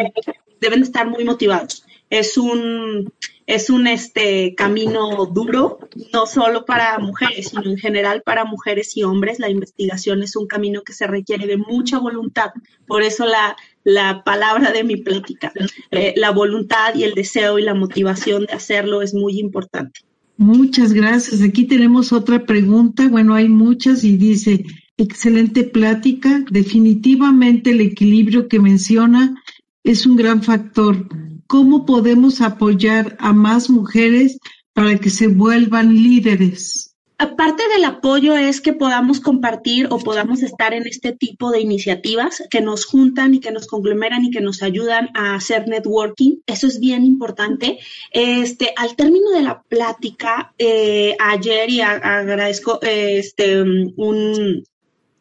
deben 0.60 0.82
estar 0.84 1.08
muy 1.08 1.24
motivados. 1.24 1.83
Es 2.14 2.38
un, 2.38 3.12
es 3.48 3.72
un 3.72 3.88
este, 3.88 4.54
camino 4.54 5.26
duro, 5.26 5.80
no 6.14 6.28
solo 6.28 6.64
para 6.64 7.00
mujeres, 7.00 7.50
sino 7.50 7.64
en 7.64 7.78
general 7.78 8.22
para 8.24 8.46
mujeres 8.46 8.96
y 8.96 9.02
hombres. 9.02 9.40
La 9.40 9.50
investigación 9.50 10.22
es 10.22 10.36
un 10.36 10.46
camino 10.46 10.84
que 10.84 10.94
se 10.94 11.08
requiere 11.08 11.48
de 11.48 11.58
mucha 11.58 11.98
voluntad. 11.98 12.52
Por 12.86 13.02
eso 13.02 13.26
la, 13.26 13.58
la 13.84 14.24
palabra 14.24 14.72
de 14.72 14.84
mi 14.84 14.98
plática, 14.98 15.52
eh, 15.90 16.14
la 16.16 16.30
voluntad 16.30 16.94
y 16.94 17.04
el 17.04 17.16
deseo 17.16 17.58
y 17.58 17.64
la 17.64 17.74
motivación 17.74 18.46
de 18.46 18.54
hacerlo 18.54 19.02
es 19.02 19.16
muy 19.16 19.40
importante. 19.40 20.02
Muchas 20.38 20.94
gracias. 20.94 21.42
Aquí 21.42 21.66
tenemos 21.66 22.14
otra 22.14 22.46
pregunta. 22.46 23.08
Bueno, 23.08 23.34
hay 23.34 23.50
muchas 23.50 24.04
y 24.04 24.18
dice, 24.18 24.64
excelente 24.98 25.64
plática. 25.64 26.46
Definitivamente 26.52 27.72
el 27.72 27.82
equilibrio 27.82 28.48
que 28.48 28.60
menciona 28.60 29.36
es 29.84 30.06
un 30.06 30.16
gran 30.16 30.44
factor 30.44 31.08
¿Cómo 31.48 31.86
podemos 31.86 32.42
apoyar 32.42 33.16
a 33.20 33.34
más 33.34 33.70
mujeres 33.70 34.40
para 34.74 34.98
que 34.98 35.10
se 35.10 35.28
vuelvan 35.28 35.94
líderes? 35.94 36.94
Aparte 37.24 37.64
del 37.74 37.86
apoyo 37.86 38.36
es 38.36 38.60
que 38.60 38.74
podamos 38.74 39.22
compartir 39.22 39.88
o 39.92 40.00
podamos 40.00 40.42
estar 40.42 40.74
en 40.74 40.86
este 40.88 41.14
tipo 41.14 41.52
de 41.52 41.62
iniciativas 41.62 42.44
que 42.50 42.60
nos 42.60 42.86
juntan 42.86 43.34
y 43.34 43.40
que 43.40 43.52
nos 43.52 43.68
conglomeran 43.68 44.26
y 44.26 44.32
que 44.32 44.42
nos 44.42 44.62
ayudan 44.62 45.10
a 45.14 45.36
hacer 45.36 45.68
networking. 45.68 46.40
Eso 46.48 46.68
es 46.68 46.80
bien 46.80 47.06
importante. 47.06 47.80
Este, 48.12 48.74
al 48.76 48.96
término 48.96 49.32
de 49.32 49.42
la 49.42 49.62
plática, 49.62 50.54
eh, 50.58 51.16
ayer 51.20 51.70
y 51.70 51.82
agradezco 51.82 52.80
este, 52.82 53.62
un, 53.62 54.64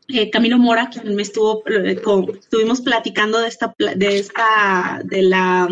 eh, 0.09 0.31
Camilo 0.31 0.59
Mora, 0.59 0.89
quien 0.91 1.15
me 1.15 1.23
estuvo, 1.23 1.63
eh, 1.69 2.01
estuvimos 2.41 2.81
platicando 2.81 3.39
de 3.39 3.49
esta, 3.49 3.75
de 3.79 4.19
esta, 4.19 5.03
de 5.05 5.23
la 5.23 5.69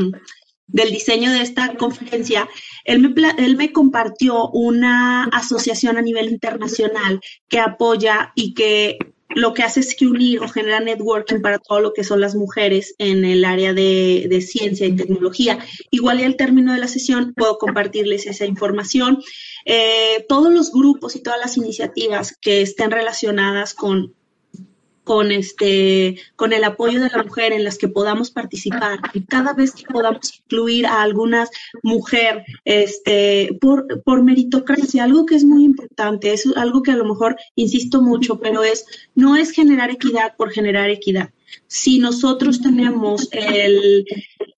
del 0.73 0.91
diseño 0.91 1.33
de 1.33 1.43
esta 1.43 1.75
conferencia, 1.77 2.49
él 2.85 3.01
me, 3.01 3.15
él 3.39 3.57
me 3.57 3.73
compartió 3.73 4.49
una 4.51 5.25
asociación 5.25 5.97
a 5.97 6.03
nivel 6.03 6.31
internacional 6.31 7.21
que 7.49 7.59
apoya 7.59 8.33
y 8.35 8.55
que 8.55 8.99
lo 9.35 9.55
que 9.55 9.63
hace 9.63 9.81
es 9.81 9.95
que 9.95 10.07
unir 10.07 10.41
o 10.41 10.49
genera 10.49 10.81
networking 10.81 11.41
para 11.41 11.59
todo 11.59 11.81
lo 11.81 11.93
que 11.93 12.03
son 12.03 12.21
las 12.21 12.35
mujeres 12.35 12.95
en 12.99 13.25
el 13.25 13.45
área 13.45 13.73
de, 13.73 14.27
de, 14.29 14.41
ciencia 14.41 14.87
y 14.87 14.97
tecnología. 14.97 15.59
Igual 15.91 16.21
y 16.21 16.25
al 16.25 16.37
término 16.37 16.73
de 16.73 16.81
la 16.81 16.89
sesión 16.89 17.33
puedo 17.37 17.59
compartirles 17.59 18.27
esa 18.27 18.45
información. 18.45 19.23
Eh, 19.65 20.25
todos 20.29 20.53
los 20.53 20.73
grupos 20.73 21.15
y 21.15 21.23
todas 21.23 21.39
las 21.39 21.57
iniciativas 21.57 22.37
que 22.41 22.63
estén 22.63 22.91
relacionadas 22.91 23.75
con 23.75 24.15
con 25.05 25.33
este 25.33 26.19
con 26.37 26.53
el 26.53 26.65
apoyo 26.65 27.01
de 27.01 27.09
la 27.09 27.23
mujer 27.23 27.53
en 27.53 27.65
las 27.65 27.79
que 27.79 27.89
podamos 27.89 28.31
participar 28.31 29.01
cada 29.29 29.55
vez 29.55 29.73
que 29.73 29.85
podamos 29.85 30.39
incluir 30.39 30.87
a 30.87 31.03
algunas 31.03 31.51
mujer 31.83 32.45
este 32.65 33.57
por, 33.61 34.03
por 34.03 34.23
meritocracia 34.23 35.05
algo 35.05 35.27
que 35.27 35.37
es 35.37 35.45
muy 35.45 35.65
importante 35.65 36.33
es 36.33 36.47
algo 36.57 36.83
que 36.83 36.93
a 36.93 36.97
lo 36.97 37.05
mejor 37.05 37.37
insisto 37.55 38.03
mucho 38.03 38.41
pero 38.41 38.63
es 38.63 38.85
no 39.15 39.37
es 39.37 39.51
generar 39.51 39.91
equidad 39.91 40.37
por 40.37 40.51
generar 40.51 40.91
equidad. 40.91 41.31
Si 41.67 41.99
nosotros 41.99 42.61
tenemos 42.61 43.29
el 43.33 44.05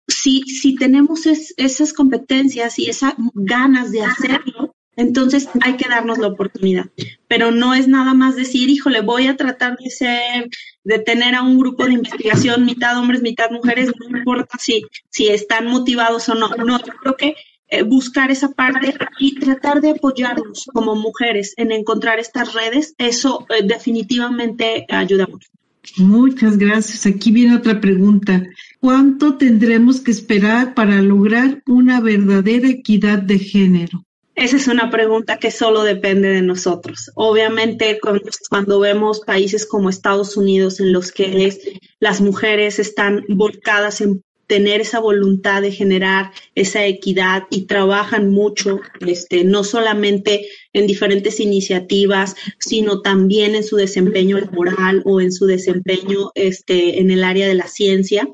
si 0.09 0.42
si 0.42 0.74
tenemos 0.74 1.26
esas 1.26 1.92
competencias 1.92 2.78
y 2.78 2.90
esas 2.90 3.14
ganas 3.35 3.90
de 3.92 4.02
hacerlo 4.02 4.71
entonces 4.96 5.48
hay 5.62 5.76
que 5.76 5.88
darnos 5.88 6.18
la 6.18 6.28
oportunidad, 6.28 6.87
pero 7.28 7.50
no 7.50 7.74
es 7.74 7.88
nada 7.88 8.14
más 8.14 8.37
decir, 8.37 8.68
híjole, 8.68 9.00
voy 9.00 9.26
a 9.26 9.37
tratar 9.37 9.76
de 9.78 9.90
ser, 9.90 10.48
de 10.85 10.98
tener 10.98 11.35
a 11.35 11.42
un 11.42 11.59
grupo 11.59 11.85
de 11.85 11.94
investigación, 11.94 12.64
mitad 12.64 12.98
hombres, 12.98 13.22
mitad 13.22 13.50
mujeres, 13.50 13.90
no 13.98 14.18
importa 14.18 14.59
si, 14.59 14.85
si 15.09 15.28
están 15.28 15.66
motivados 15.66 16.28
o 16.28 16.35
no. 16.35 16.48
No, 16.48 16.78
yo 16.78 16.92
creo 17.00 17.16
que 17.16 17.37
eh, 17.68 17.85
buscar 17.85 18.31
esa 18.31 18.52
parte 18.52 18.94
y 19.18 19.35
tratar 19.37 19.81
de 19.81 19.92
apoyarnos 19.92 20.66
como 20.74 20.94
mujeres 20.94 21.55
en 21.57 21.72
encontrar 21.72 22.18
estas 22.18 22.52
redes, 22.52 22.94
eso 22.98 23.46
eh, 23.48 23.62
definitivamente 23.64 24.85
ayuda 24.90 25.26
mucho. 25.26 25.48
Muchas 25.96 26.59
gracias. 26.59 27.07
Aquí 27.07 27.33
viene 27.33 27.57
otra 27.57 27.81
pregunta. 27.81 28.46
¿Cuánto 28.78 29.37
tendremos 29.37 30.00
que 30.00 30.11
esperar 30.11 30.74
para 30.74 31.00
lograr 31.00 31.62
una 31.66 32.00
verdadera 32.00 32.68
equidad 32.68 33.18
de 33.18 33.38
género? 33.38 34.05
Esa 34.35 34.57
es 34.57 34.66
una 34.66 34.90
pregunta 34.90 35.38
que 35.38 35.51
solo 35.51 35.83
depende 35.83 36.29
de 36.29 36.42
nosotros. 36.42 37.11
Obviamente, 37.14 38.01
cuando, 38.49 38.81
vemos 38.81 39.21
países 39.21 39.66
como 39.66 39.90
Estados 39.90 40.37
Unidos 40.37 40.81
en 40.81 40.92
los 40.92 41.12
que 41.12 41.55
las 42.01 42.21
mujeres 42.21 42.79
están 42.79 43.25
volcadas 43.29 44.01
en 44.01 44.23
tener 44.47 44.81
esa 44.83 45.01
voluntad 45.01 45.62
de 45.62 45.73
generar 45.73 46.31
esa 46.55 46.85
equidad 46.85 47.45
y 47.51 47.62
trabajan 47.62 48.31
mucho, 48.31 48.81
este, 49.01 49.45
no 49.45 49.64
solamente 49.64 50.47
en 50.73 50.87
diferentes 50.87 51.40
iniciativas, 51.40 52.35
sino 52.59 53.01
también 53.01 53.55
en 53.55 53.64
su 53.64 53.77
desempeño 53.77 54.38
laboral 54.38 55.03
o 55.05 55.21
en 55.21 55.33
su 55.33 55.47
desempeño 55.47 56.33
este, 56.35 57.01
en 57.01 57.11
el 57.11 57.25
área 57.25 57.47
de 57.47 57.55
la 57.55 57.66
ciencia. 57.66 58.29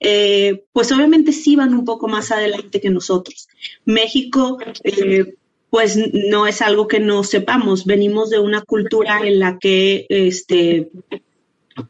Eh, 0.00 0.64
pues 0.72 0.92
obviamente 0.92 1.32
sí 1.32 1.56
van 1.56 1.74
un 1.74 1.84
poco 1.84 2.08
más 2.08 2.30
adelante 2.30 2.80
que 2.80 2.90
nosotros. 2.90 3.48
México, 3.84 4.58
eh, 4.84 5.34
pues 5.70 5.98
no 6.12 6.46
es 6.46 6.62
algo 6.62 6.88
que 6.88 7.00
no 7.00 7.24
sepamos. 7.24 7.84
Venimos 7.84 8.30
de 8.30 8.38
una 8.38 8.62
cultura 8.62 9.20
en 9.22 9.38
la 9.38 9.58
que, 9.58 10.06
este, 10.08 10.90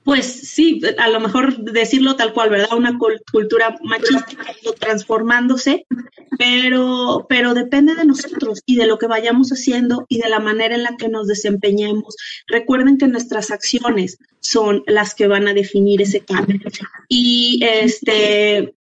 pues 0.04 0.26
sí, 0.26 0.80
a 0.98 1.08
lo 1.08 1.20
mejor 1.20 1.56
decirlo 1.58 2.16
tal 2.16 2.32
cual, 2.32 2.50
¿verdad? 2.50 2.76
Una 2.76 2.98
cultura 2.98 3.76
machista 3.82 4.26
transformándose, 4.78 5.86
pero, 6.38 7.26
pero 7.28 7.54
depende 7.54 7.94
de 7.94 8.04
nosotros 8.04 8.62
y 8.66 8.76
de 8.76 8.86
lo 8.86 8.98
que 8.98 9.06
vayamos 9.06 9.50
haciendo 9.50 10.06
y 10.08 10.20
de 10.20 10.28
la 10.28 10.40
manera 10.40 10.74
en 10.74 10.82
la 10.82 10.96
que 10.96 11.08
nos 11.08 11.26
desempeñemos. 11.26 12.16
Recuerden 12.46 12.98
que 12.98 13.08
nuestras 13.08 13.50
acciones 13.50 14.18
son 14.40 14.82
las 14.86 15.14
que 15.14 15.28
van 15.28 15.48
a 15.48 15.54
definir 15.54 16.02
ese 16.02 16.20
cambio. 16.20 16.60
Y 17.08 17.60
este, 17.62 18.74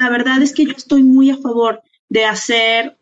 la 0.00 0.10
verdad 0.10 0.42
es 0.42 0.52
que 0.52 0.64
yo 0.64 0.72
estoy 0.72 1.02
muy 1.02 1.30
a 1.30 1.36
favor 1.36 1.82
de 2.08 2.24
hacer 2.24 2.96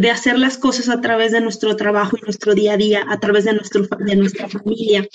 de 0.00 0.10
hacer 0.10 0.38
las 0.38 0.58
cosas 0.58 0.88
a 0.88 1.00
través 1.00 1.32
de 1.32 1.40
nuestro 1.40 1.74
trabajo 1.76 2.16
y 2.16 2.24
nuestro 2.24 2.54
día 2.54 2.74
a 2.74 2.76
día, 2.76 3.04
a 3.08 3.18
través 3.18 3.44
de, 3.44 3.54
nuestro, 3.54 3.86
de 3.98 4.16
nuestra 4.16 4.48
familia. 4.48 5.06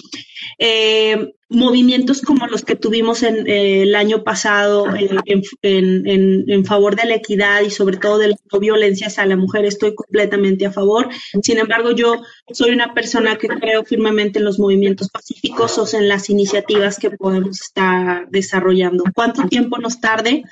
Eh, 0.58 1.34
movimientos 1.50 2.22
como 2.22 2.48
los 2.48 2.64
que 2.64 2.76
tuvimos 2.76 3.24
en, 3.24 3.48
eh, 3.48 3.84
el 3.84 3.96
año 3.96 4.24
pasado 4.24 4.88
en, 4.96 5.20
en, 5.62 6.50
en, 6.50 6.66
favor 6.66 6.96
de 6.96 7.06
la 7.06 7.16
equidad 7.16 7.62
y 7.62 7.70
sobre 7.70 7.98
todo 7.98 8.18
de 8.18 8.30
la 8.30 8.36
no 8.52 8.60
violencia 8.60 9.08
hacia 9.08 9.26
la 9.26 9.36
mujer, 9.36 9.66
estoy 9.66 9.94
completamente 9.94 10.66
a 10.66 10.72
favor. 10.72 11.10
Sin 11.44 11.58
embargo, 11.58 11.92
yo 11.92 12.22
soy 12.54 12.72
una 12.72 12.94
persona 12.94 13.38
que 13.38 13.50
creo 13.50 13.84
firmemente 13.84 14.40
en 14.40 14.46
los 14.46 14.60
movimientos 14.60 15.10
pacíficos 15.10 15.78
o 15.78 15.98
en 15.98 16.08
las 16.08 16.30
iniciativas 16.30 16.98
que 16.98 17.12
podemos 17.12 17.62
estar 17.62 18.30
desarrollando. 18.30 19.04
¿Cuánto 19.14 19.48
tiempo 19.48 19.78
nos 19.78 20.00
tarde? 20.00 20.44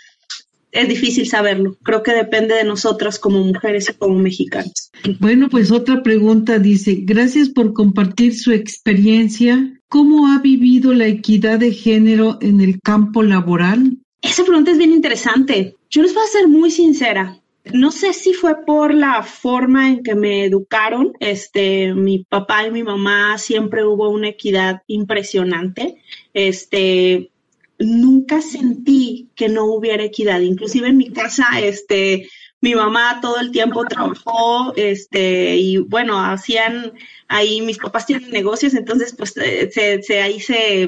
Es 0.71 0.87
difícil 0.87 1.27
saberlo. 1.27 1.77
Creo 1.83 2.03
que 2.03 2.11
depende 2.11 2.55
de 2.55 2.63
nosotras 2.63 3.19
como 3.19 3.43
mujeres 3.43 3.89
y 3.89 3.93
como 3.93 4.19
mexicanos. 4.19 4.91
Bueno, 5.19 5.49
pues 5.49 5.71
otra 5.71 6.03
pregunta 6.03 6.59
dice, 6.59 6.99
gracias 7.01 7.49
por 7.49 7.73
compartir 7.73 8.35
su 8.35 8.51
experiencia. 8.51 9.73
¿Cómo 9.87 10.27
ha 10.27 10.39
vivido 10.39 10.93
la 10.93 11.07
equidad 11.07 11.59
de 11.59 11.71
género 11.71 12.37
en 12.41 12.61
el 12.61 12.79
campo 12.81 13.23
laboral? 13.23 13.97
Esa 14.21 14.43
pregunta 14.43 14.71
es 14.71 14.77
bien 14.77 14.91
interesante. 14.91 15.75
Yo 15.89 16.01
les 16.01 16.13
voy 16.13 16.23
a 16.23 16.31
ser 16.31 16.47
muy 16.47 16.69
sincera. 16.69 17.39
No 17.73 17.91
sé 17.91 18.13
si 18.13 18.33
fue 18.33 18.65
por 18.65 18.93
la 18.93 19.23
forma 19.23 19.89
en 19.89 20.03
que 20.03 20.15
me 20.15 20.45
educaron. 20.45 21.13
Este, 21.19 21.93
mi 21.93 22.23
papá 22.23 22.67
y 22.67 22.71
mi 22.71 22.83
mamá 22.83 23.37
siempre 23.37 23.85
hubo 23.85 24.09
una 24.09 24.29
equidad 24.29 24.81
impresionante. 24.87 26.01
Este, 26.33 27.31
nunca 27.79 28.41
sentí 28.41 29.29
que 29.35 29.49
no 29.49 29.65
hubiera 29.65 30.03
equidad. 30.03 30.41
Inclusive 30.41 30.89
en 30.89 30.97
mi 30.97 31.11
casa, 31.11 31.45
este, 31.61 32.29
mi 32.61 32.75
mamá 32.75 33.19
todo 33.21 33.39
el 33.39 33.51
tiempo 33.51 33.85
trabajó, 33.85 34.73
este, 34.75 35.55
y 35.55 35.77
bueno, 35.77 36.19
hacían 36.19 36.93
ahí, 37.27 37.61
mis 37.61 37.77
papás 37.77 38.05
tienen 38.05 38.31
negocios, 38.31 38.73
entonces 38.73 39.15
pues 39.17 39.33
eh, 39.37 40.01
se, 40.03 40.21
ahí 40.21 40.39
se, 40.41 40.87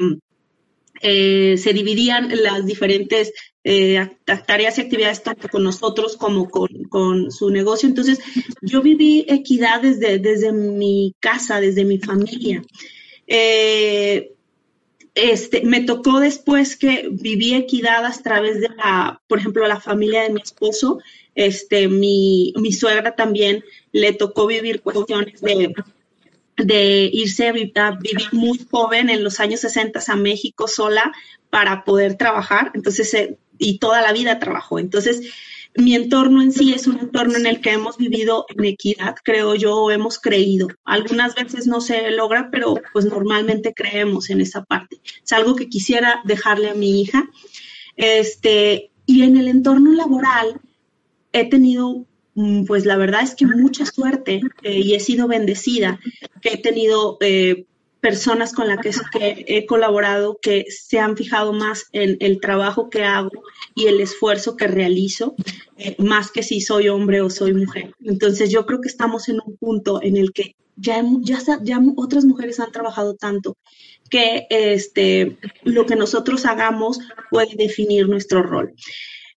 eh, 1.01 1.55
se 1.57 1.73
dividían 1.73 2.29
las 2.43 2.65
diferentes 2.65 3.31
eh, 3.63 4.09
tareas 4.45 4.77
y 4.77 4.81
actividades 4.81 5.23
tanto 5.23 5.47
con 5.47 5.63
nosotros 5.63 6.17
como 6.17 6.49
con, 6.49 6.67
con, 6.89 7.31
su 7.31 7.49
negocio. 7.51 7.87
Entonces, 7.87 8.19
yo 8.61 8.81
viví 8.81 9.25
equidad 9.29 9.81
desde, 9.81 10.19
desde 10.19 10.51
mi 10.51 11.15
casa, 11.19 11.61
desde 11.61 11.85
mi 11.85 11.99
familia. 11.99 12.63
Eh, 13.27 14.33
este, 15.21 15.61
me 15.63 15.81
tocó 15.81 16.19
después 16.19 16.75
que 16.75 17.07
viví 17.11 17.53
equidad 17.53 18.05
a 18.05 18.11
través 18.11 18.59
de 18.59 18.69
la, 18.69 19.21
por 19.27 19.37
ejemplo, 19.37 19.67
la 19.67 19.79
familia 19.79 20.23
de 20.23 20.31
mi 20.31 20.41
esposo, 20.41 20.99
este, 21.35 21.87
mi, 21.87 22.53
mi 22.57 22.73
suegra 22.73 23.15
también 23.15 23.63
le 23.91 24.13
tocó 24.13 24.47
vivir 24.47 24.81
cuestiones 24.81 25.39
de, 25.41 25.75
de 26.57 27.09
irse 27.13 27.47
a 27.47 27.51
vivir 27.51 28.29
muy 28.31 28.59
joven 28.69 29.11
en 29.11 29.23
los 29.23 29.39
años 29.39 29.59
60 29.59 30.01
a 30.07 30.15
México 30.15 30.67
sola 30.67 31.11
para 31.51 31.83
poder 31.83 32.15
trabajar, 32.15 32.71
entonces, 32.73 33.13
eh, 33.13 33.37
y 33.59 33.77
toda 33.77 34.01
la 34.01 34.13
vida 34.13 34.39
trabajó. 34.39 34.79
Entonces, 34.79 35.21
mi 35.75 35.95
entorno 35.95 36.41
en 36.41 36.51
sí 36.51 36.73
es 36.73 36.87
un 36.87 36.99
entorno 36.99 37.37
en 37.37 37.45
el 37.45 37.61
que 37.61 37.71
hemos 37.71 37.97
vivido 37.97 38.45
en 38.49 38.65
equidad, 38.65 39.15
creo 39.23 39.55
yo, 39.55 39.75
o 39.75 39.91
hemos 39.91 40.19
creído. 40.19 40.67
Algunas 40.83 41.35
veces 41.35 41.67
no 41.67 41.79
se 41.81 42.11
logra, 42.11 42.49
pero 42.51 42.75
pues 42.91 43.05
normalmente 43.05 43.73
creemos 43.73 44.29
en 44.29 44.41
esa 44.41 44.63
parte. 44.63 44.99
Es 45.23 45.31
algo 45.31 45.55
que 45.55 45.69
quisiera 45.69 46.21
dejarle 46.25 46.69
a 46.69 46.73
mi 46.73 47.01
hija. 47.01 47.29
Este, 47.95 48.91
y 49.05 49.23
en 49.23 49.37
el 49.37 49.47
entorno 49.47 49.93
laboral 49.93 50.59
he 51.31 51.49
tenido, 51.49 52.05
mm, 52.35 52.65
pues 52.65 52.85
la 52.85 52.97
verdad 52.97 53.21
es 53.21 53.35
que 53.35 53.45
mucha 53.45 53.85
suerte 53.85 54.41
eh, 54.63 54.79
y 54.79 54.93
he 54.93 54.99
sido 54.99 55.27
bendecida, 55.27 55.99
que 56.41 56.53
he 56.53 56.57
tenido 56.57 57.17
eh, 57.21 57.65
personas 58.01 58.51
con 58.51 58.67
las 58.67 58.79
que, 58.79 59.45
he 59.47 59.65
colaborado 59.65 60.39
que 60.41 60.65
se 60.69 60.99
han 60.99 61.15
fijado 61.15 61.53
más 61.53 61.85
en 61.93 62.17
el 62.19 62.41
trabajo 62.41 62.89
que 62.89 63.03
hago 63.03 63.31
y 63.75 63.87
el 63.87 64.01
esfuerzo 64.01 64.57
que 64.57 64.67
realizo, 64.67 65.35
eh, 65.77 65.95
más 65.99 66.31
que 66.31 66.43
si 66.43 66.59
soy 66.59 66.89
hombre 66.89 67.21
o 67.21 67.29
soy 67.29 67.53
mujer. 67.53 67.93
Entonces 68.03 68.49
yo 68.49 68.65
creo 68.65 68.81
que 68.81 68.89
estamos 68.89 69.29
en 69.29 69.39
un 69.45 69.55
punto 69.55 70.01
en 70.01 70.17
el 70.17 70.33
que 70.33 70.55
ya, 70.75 71.03
ya, 71.21 71.39
ya 71.61 71.79
otras 71.95 72.25
mujeres 72.25 72.59
han 72.59 72.71
trabajado 72.71 73.15
tanto 73.15 73.55
que 74.09 74.47
este, 74.49 75.37
lo 75.63 75.85
que 75.85 75.95
nosotros 75.95 76.45
hagamos 76.45 76.99
puede 77.29 77.55
definir 77.55 78.09
nuestro 78.09 78.41
rol. 78.41 78.73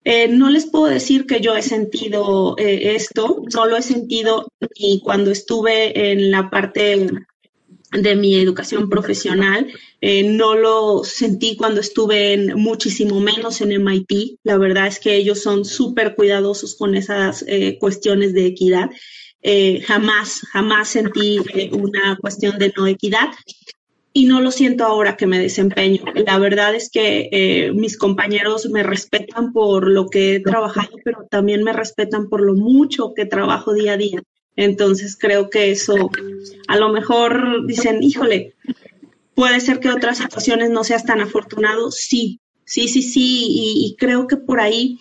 Eh, 0.05 0.29
no 0.29 0.51
les 0.51 0.67
puedo 0.67 0.87
decir 0.87 1.27
que 1.27 1.41
yo 1.41 1.55
he 1.55 1.63
sentido 1.63 2.57
eh, 2.59 2.95
esto, 2.95 3.43
no 3.55 3.67
lo 3.67 3.77
he 3.77 3.83
sentido 3.83 4.49
ni 4.79 5.01
cuando 5.01 5.31
estuve 5.31 6.13
en 6.13 6.31
la 6.31 6.51
parte 6.51 7.09
de 8.03 8.17
mi 8.17 8.37
educación 8.37 8.89
profesional. 8.89 9.67
Eh, 10.01 10.23
no 10.25 10.55
lo 10.55 11.05
sentí 11.05 11.57
cuando 11.57 11.81
estuve 11.81 12.35
en 12.35 12.55
muchísimo 12.55 13.21
menos 13.21 13.61
en 13.61 13.73
MIT. 13.73 14.39
La 14.43 14.59
verdad 14.59 14.87
es 14.87 14.99
que 14.99 15.17
ellos 15.17 15.43
son 15.43 15.65
súper 15.65 16.15
cuidadosos 16.15 16.75
con 16.75 16.95
esas 16.95 17.45
cuestiones 17.79 18.35
de 18.35 18.47
equidad. 18.47 18.91
jamás, 19.87 20.41
jamás 20.53 20.89
sentí 20.89 21.39
una 21.73 22.17
cuestión 22.21 22.59
de 22.59 22.73
no 22.77 22.87
equidad 22.87 23.31
y 24.17 24.27
no 24.27 24.41
lo 24.41 24.53
siento 24.53 24.85
ahora 24.85 25.17
que 25.17 25.27
me 25.27 25.41
desempeño. 25.41 26.05
La 26.15 26.39
verdad 26.39 26.75
es 26.75 26.89
que 26.89 27.29
eh, 27.33 27.73
mis 27.73 27.99
compañeros 27.99 28.71
me 28.71 28.85
respetan 28.85 29.53
por 29.53 29.91
lo 29.91 30.09
que 30.09 30.37
he 30.37 30.41
trabajado, 30.41 30.97
pero 31.05 31.27
también 31.29 31.65
me 31.65 31.73
respetan 31.73 32.29
por 32.29 32.41
lo 32.41 32.55
mucho 32.55 33.13
que 33.13 33.27
trabajo 33.27 33.75
día 33.75 33.95
a 33.95 33.97
día. 33.97 34.23
Entonces 34.57 35.17
creo 35.19 35.51
que 35.51 35.71
eso, 35.71 36.11
a 36.69 36.77
lo 36.77 36.89
mejor 36.91 37.67
dicen, 37.67 38.03
híjole, 38.03 38.55
puede 39.35 39.61
ser 39.61 39.81
que 39.81 39.91
otras 39.91 40.19
situaciones 40.19 40.71
no 40.71 40.85
seas 40.85 41.05
tan 41.05 41.21
afortunado. 41.21 41.91
Sí, 41.91 42.41
sí, 42.65 42.89
sí, 42.89 43.03
sí, 43.03 43.47
y, 43.51 43.97
creo 43.99 44.27
que 44.27 44.37
por 44.37 44.61
ahí 44.61 44.99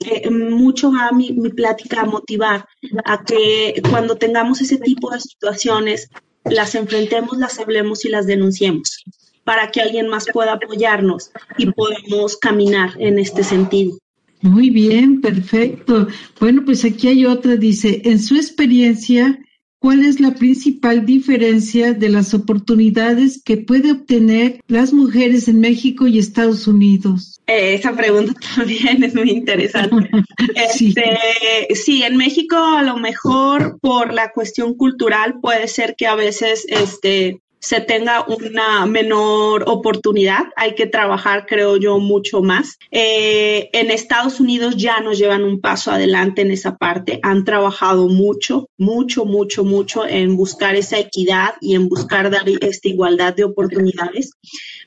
eh, 0.00 0.30
mucho 0.30 0.92
va 0.92 1.12
mi, 1.12 1.32
mi 1.32 1.50
plática 1.50 2.02
a 2.02 2.06
motivar 2.06 2.66
a 3.04 3.24
que 3.24 3.80
cuando 3.90 4.16
tengamos 4.16 4.60
ese 4.60 4.78
tipo 4.78 5.10
de 5.10 5.20
situaciones 5.20 6.08
las 6.44 6.74
enfrentemos, 6.74 7.38
las 7.38 7.58
hablemos 7.58 8.04
y 8.04 8.08
las 8.08 8.26
denunciemos 8.26 9.04
para 9.44 9.70
que 9.70 9.80
alguien 9.80 10.08
más 10.08 10.26
pueda 10.32 10.54
apoyarnos 10.54 11.30
y 11.56 11.70
podamos 11.70 12.36
caminar 12.36 12.90
en 12.98 13.20
este 13.20 13.44
sentido. 13.44 13.96
Muy 14.42 14.70
bien, 14.70 15.20
perfecto. 15.20 16.08
Bueno, 16.38 16.64
pues 16.64 16.84
aquí 16.84 17.08
hay 17.08 17.26
otra, 17.26 17.56
dice, 17.56 18.02
en 18.04 18.18
su 18.18 18.36
experiencia, 18.36 19.40
¿Cuál 19.78 20.04
es 20.04 20.20
la 20.20 20.34
principal 20.34 21.04
diferencia 21.04 21.92
de 21.92 22.08
las 22.08 22.32
oportunidades 22.32 23.42
que 23.44 23.58
puede 23.58 23.92
obtener 23.92 24.60
las 24.66 24.92
mujeres 24.92 25.48
en 25.48 25.60
México 25.60 26.06
y 26.06 26.18
Estados 26.18 26.66
Unidos? 26.66 27.40
Eh, 27.46 27.74
esa 27.74 27.94
pregunta 27.94 28.32
también 28.56 29.04
es 29.04 29.14
muy 29.14 29.30
interesante. 29.30 30.10
sí. 30.74 30.94
Este, 30.96 31.74
sí, 31.74 32.02
en 32.02 32.16
México 32.16 32.56
a 32.56 32.82
lo 32.82 32.96
mejor 32.96 33.78
por 33.80 34.14
la 34.14 34.32
cuestión 34.32 34.74
cultural 34.74 35.40
puede 35.40 35.68
ser 35.68 35.94
que 35.96 36.06
a 36.06 36.16
veces 36.16 36.64
este, 36.68 37.40
se 37.58 37.80
tenga 37.80 38.24
una 38.26 38.86
menor 38.86 39.64
oportunidad. 39.66 40.44
Hay 40.56 40.74
que 40.74 40.86
trabajar, 40.86 41.46
creo 41.46 41.76
yo, 41.76 41.98
mucho 41.98 42.42
más. 42.42 42.78
Eh, 42.90 43.70
en 43.72 43.90
Estados 43.90 44.40
Unidos 44.40 44.76
ya 44.76 45.00
nos 45.00 45.18
llevan 45.18 45.44
un 45.44 45.60
paso 45.60 45.90
adelante 45.90 46.42
en 46.42 46.50
esa 46.50 46.76
parte. 46.76 47.18
Han 47.22 47.44
trabajado 47.44 48.08
mucho, 48.08 48.68
mucho, 48.78 49.24
mucho, 49.24 49.64
mucho 49.64 50.06
en 50.06 50.36
buscar 50.36 50.76
esa 50.76 50.98
equidad 50.98 51.54
y 51.60 51.74
en 51.74 51.88
buscar 51.88 52.30
dar 52.30 52.44
esta 52.60 52.88
igualdad 52.88 53.34
de 53.34 53.44
oportunidades. 53.44 54.32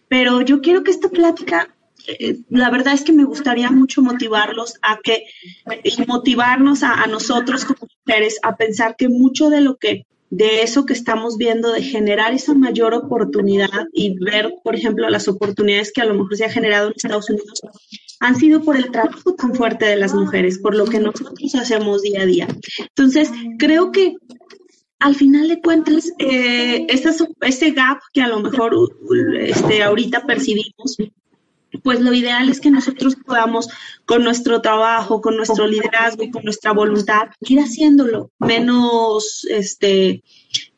Pero 0.08 0.42
yo 0.42 0.62
quiero 0.62 0.84
que 0.84 0.92
esta 0.92 1.10
plática 1.10 1.76
eh, 2.08 2.40
la 2.50 2.70
verdad 2.70 2.94
es 2.94 3.04
que 3.04 3.12
me 3.12 3.24
gustaría 3.24 3.70
mucho 3.70 4.02
motivarlos 4.02 4.76
a 4.82 5.00
que, 5.04 5.26
y 5.84 6.06
motivarnos 6.08 6.82
a, 6.84 7.06
nosotros 7.08 7.66
como 7.66 7.88
mujeres 8.06 8.40
a 8.42 8.56
pensar 8.56 8.96
que 8.96 9.10
mucho 9.10 9.50
de 9.50 9.62
lo 9.62 9.78
que 9.78 10.06
de 10.30 10.62
eso 10.62 10.86
que 10.86 10.94
estamos 10.94 11.38
viendo, 11.38 11.72
de 11.72 11.82
generar 11.82 12.34
esa 12.34 12.54
mayor 12.54 12.94
oportunidad 12.94 13.88
y 13.94 14.18
ver, 14.20 14.54
por 14.64 14.76
ejemplo, 14.76 15.10
las 15.10 15.28
oportunidades 15.28 15.92
que 15.92 16.02
a 16.02 16.06
lo 16.06 16.14
mejor 16.14 16.38
se 16.38 16.46
ha 16.46 16.50
generado 16.50 16.88
en 16.88 16.94
Estados 16.96 17.30
Unidos, 17.30 17.62
han 18.20 18.36
sido 18.36 18.62
por 18.62 18.76
el 18.76 18.92
trabajo 18.92 19.34
tan 19.34 19.56
fuerte 19.56 19.86
de 19.86 19.96
las 19.96 20.14
mujeres, 20.14 20.60
por 20.60 20.76
lo 20.76 20.86
que 20.86 21.00
nosotros 21.00 21.56
hacemos 21.56 22.02
día 22.02 22.22
a 22.22 22.26
día. 22.26 22.48
Entonces, 22.80 23.32
creo 23.58 23.92
que 23.92 24.16
al 25.00 25.16
final 25.16 25.48
de 25.48 25.62
cuentas, 25.62 26.12
eh, 26.20 26.86
ese 26.90 27.72
gap 27.72 28.00
que 28.14 28.22
a 28.22 28.28
lo 28.28 28.42
mejor 28.42 28.76
este, 29.40 29.82
ahorita 29.82 30.26
percibimos, 30.26 30.98
pues 31.84 32.00
lo 32.00 32.14
ideal 32.14 32.50
es 32.50 32.60
que 32.60 32.72
nosotros 32.72 33.16
podamos 33.26 33.70
con 34.06 34.24
nuestro 34.24 34.62
trabajo, 34.62 35.22
con 35.22 35.38
nuestro 35.38 35.68
liderazgo 35.68 36.24
y 36.24 36.32
con 36.32 36.44
nuestra 36.44 36.72
voluntad 36.72 37.30
ir 37.42 37.60
haciéndolo 37.60 38.32
menos, 38.40 39.46
este, 39.50 40.24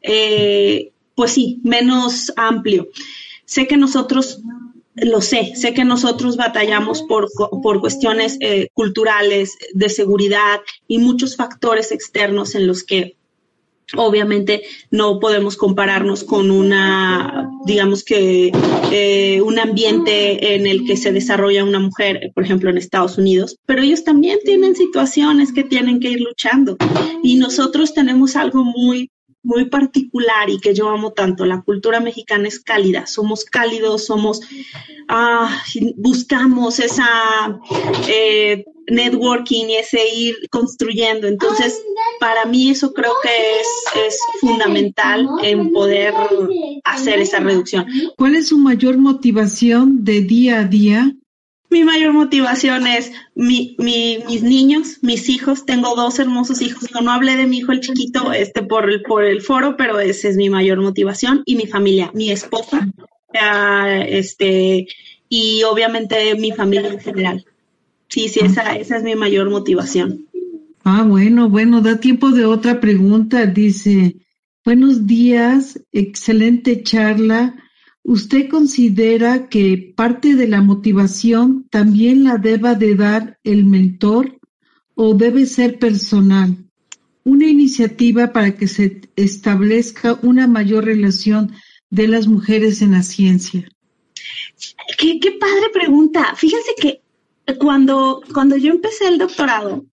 eh, 0.01 0.91
pues 1.15 1.31
sí, 1.31 1.59
menos 1.63 2.31
amplio. 2.35 2.87
Sé 3.45 3.67
que 3.67 3.77
nosotros, 3.77 4.41
lo 4.95 5.21
sé, 5.21 5.53
sé 5.55 5.73
que 5.73 5.85
nosotros 5.85 6.37
batallamos 6.37 7.03
por, 7.03 7.29
por 7.61 7.81
cuestiones 7.81 8.37
eh, 8.39 8.69
culturales, 8.73 9.57
de 9.73 9.89
seguridad 9.89 10.61
y 10.87 10.97
muchos 10.99 11.35
factores 11.35 11.91
externos 11.91 12.55
en 12.55 12.67
los 12.67 12.83
que 12.83 13.17
Obviamente 13.97 14.63
no 14.89 15.19
podemos 15.19 15.57
compararnos 15.57 16.23
con 16.23 16.51
una, 16.51 17.49
digamos 17.65 18.03
que, 18.03 18.51
eh, 18.91 19.41
un 19.41 19.59
ambiente 19.59 20.55
en 20.55 20.65
el 20.67 20.85
que 20.85 20.97
se 20.97 21.11
desarrolla 21.11 21.63
una 21.63 21.79
mujer, 21.79 22.31
por 22.33 22.43
ejemplo, 22.43 22.69
en 22.69 22.77
Estados 22.77 23.17
Unidos, 23.17 23.57
pero 23.65 23.81
ellos 23.81 24.03
también 24.03 24.39
tienen 24.45 24.75
situaciones 24.75 25.51
que 25.51 25.63
tienen 25.63 25.99
que 25.99 26.11
ir 26.11 26.21
luchando. 26.21 26.77
Y 27.23 27.35
nosotros 27.35 27.93
tenemos 27.93 28.35
algo 28.35 28.63
muy, 28.63 29.09
muy 29.43 29.65
particular 29.65 30.49
y 30.49 30.59
que 30.59 30.73
yo 30.73 30.89
amo 30.89 31.13
tanto. 31.13 31.45
La 31.45 31.61
cultura 31.61 31.99
mexicana 31.99 32.47
es 32.47 32.59
cálida, 32.59 33.07
somos 33.07 33.45
cálidos, 33.45 34.05
somos, 34.05 34.41
ah, 35.07 35.61
buscamos 35.95 36.79
esa 36.79 37.59
eh, 38.07 38.65
networking 38.87 39.67
y 39.67 39.75
ese 39.75 39.99
ir 40.13 40.35
construyendo. 40.49 41.27
Entonces, 41.27 41.81
para 42.19 42.45
mí 42.45 42.69
eso 42.69 42.93
creo 42.93 43.13
que 43.23 43.59
es, 43.59 43.67
es 44.07 44.19
fundamental 44.39 45.27
en 45.43 45.71
poder 45.71 46.13
hacer 46.83 47.19
esa 47.19 47.39
reducción. 47.39 47.85
¿Cuál 48.17 48.35
es 48.35 48.49
su 48.49 48.57
mayor 48.57 48.97
motivación 48.97 50.03
de 50.03 50.21
día 50.21 50.59
a 50.59 50.63
día? 50.65 51.15
Mi 51.71 51.85
mayor 51.85 52.11
motivación 52.11 52.85
es 52.85 53.13
mi, 53.33 53.77
mi, 53.79 54.19
mis 54.27 54.43
niños, 54.43 54.97
mis 55.01 55.29
hijos. 55.29 55.65
Tengo 55.65 55.95
dos 55.95 56.19
hermosos 56.19 56.61
hijos. 56.61 56.89
Yo 56.93 56.99
no 56.99 57.11
hablé 57.11 57.37
de 57.37 57.47
mi 57.47 57.59
hijo 57.59 57.71
el 57.71 57.79
chiquito 57.79 58.33
este, 58.33 58.61
por, 58.61 58.89
el, 58.89 59.01
por 59.03 59.23
el 59.23 59.41
foro, 59.41 59.77
pero 59.77 59.97
esa 60.01 60.27
es 60.27 60.35
mi 60.35 60.49
mayor 60.49 60.81
motivación. 60.81 61.43
Y 61.45 61.55
mi 61.55 61.67
familia, 61.67 62.11
mi 62.13 62.29
esposa, 62.29 62.91
este, 64.05 64.85
y 65.29 65.63
obviamente 65.63 66.35
mi 66.35 66.51
familia 66.51 66.91
en 66.91 66.99
general. 66.99 67.45
Sí, 68.09 68.27
sí, 68.27 68.41
esa, 68.43 68.75
esa 68.75 68.97
es 68.97 69.03
mi 69.03 69.15
mayor 69.15 69.49
motivación. 69.49 70.27
Ah, 70.83 71.05
bueno, 71.07 71.47
bueno, 71.47 71.79
da 71.79 72.01
tiempo 72.01 72.31
de 72.31 72.43
otra 72.43 72.81
pregunta. 72.81 73.45
Dice, 73.45 74.17
buenos 74.65 75.07
días, 75.07 75.79
excelente 75.93 76.83
charla. 76.83 77.55
¿Usted 78.03 78.49
considera 78.49 79.47
que 79.47 79.93
parte 79.95 80.35
de 80.35 80.47
la 80.47 80.61
motivación 80.61 81.67
también 81.69 82.23
la 82.23 82.37
deba 82.37 82.73
de 82.73 82.95
dar 82.95 83.39
el 83.43 83.65
mentor 83.65 84.39
o 84.95 85.13
debe 85.13 85.45
ser 85.45 85.77
personal? 85.77 86.57
Una 87.23 87.47
iniciativa 87.47 88.33
para 88.33 88.55
que 88.55 88.67
se 88.67 89.01
establezca 89.15 90.19
una 90.23 90.47
mayor 90.47 90.85
relación 90.85 91.53
de 91.91 92.07
las 92.07 92.27
mujeres 92.27 92.81
en 92.81 92.93
la 92.93 93.03
ciencia. 93.03 93.69
Qué, 94.97 95.37
padre 95.39 95.69
pregunta. 95.71 96.33
Fíjense 96.35 96.71
que 96.79 97.01
cuando, 97.59 98.21
cuando 98.33 98.57
yo 98.57 98.71
empecé 98.71 99.07
el 99.07 99.19
doctorado, 99.19 99.85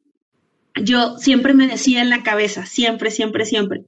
yo 0.82 1.18
siempre 1.18 1.54
me 1.54 1.66
decía 1.66 2.00
en 2.00 2.10
la 2.10 2.22
cabeza, 2.22 2.64
siempre, 2.64 3.10
siempre, 3.10 3.44
siempre, 3.44 3.84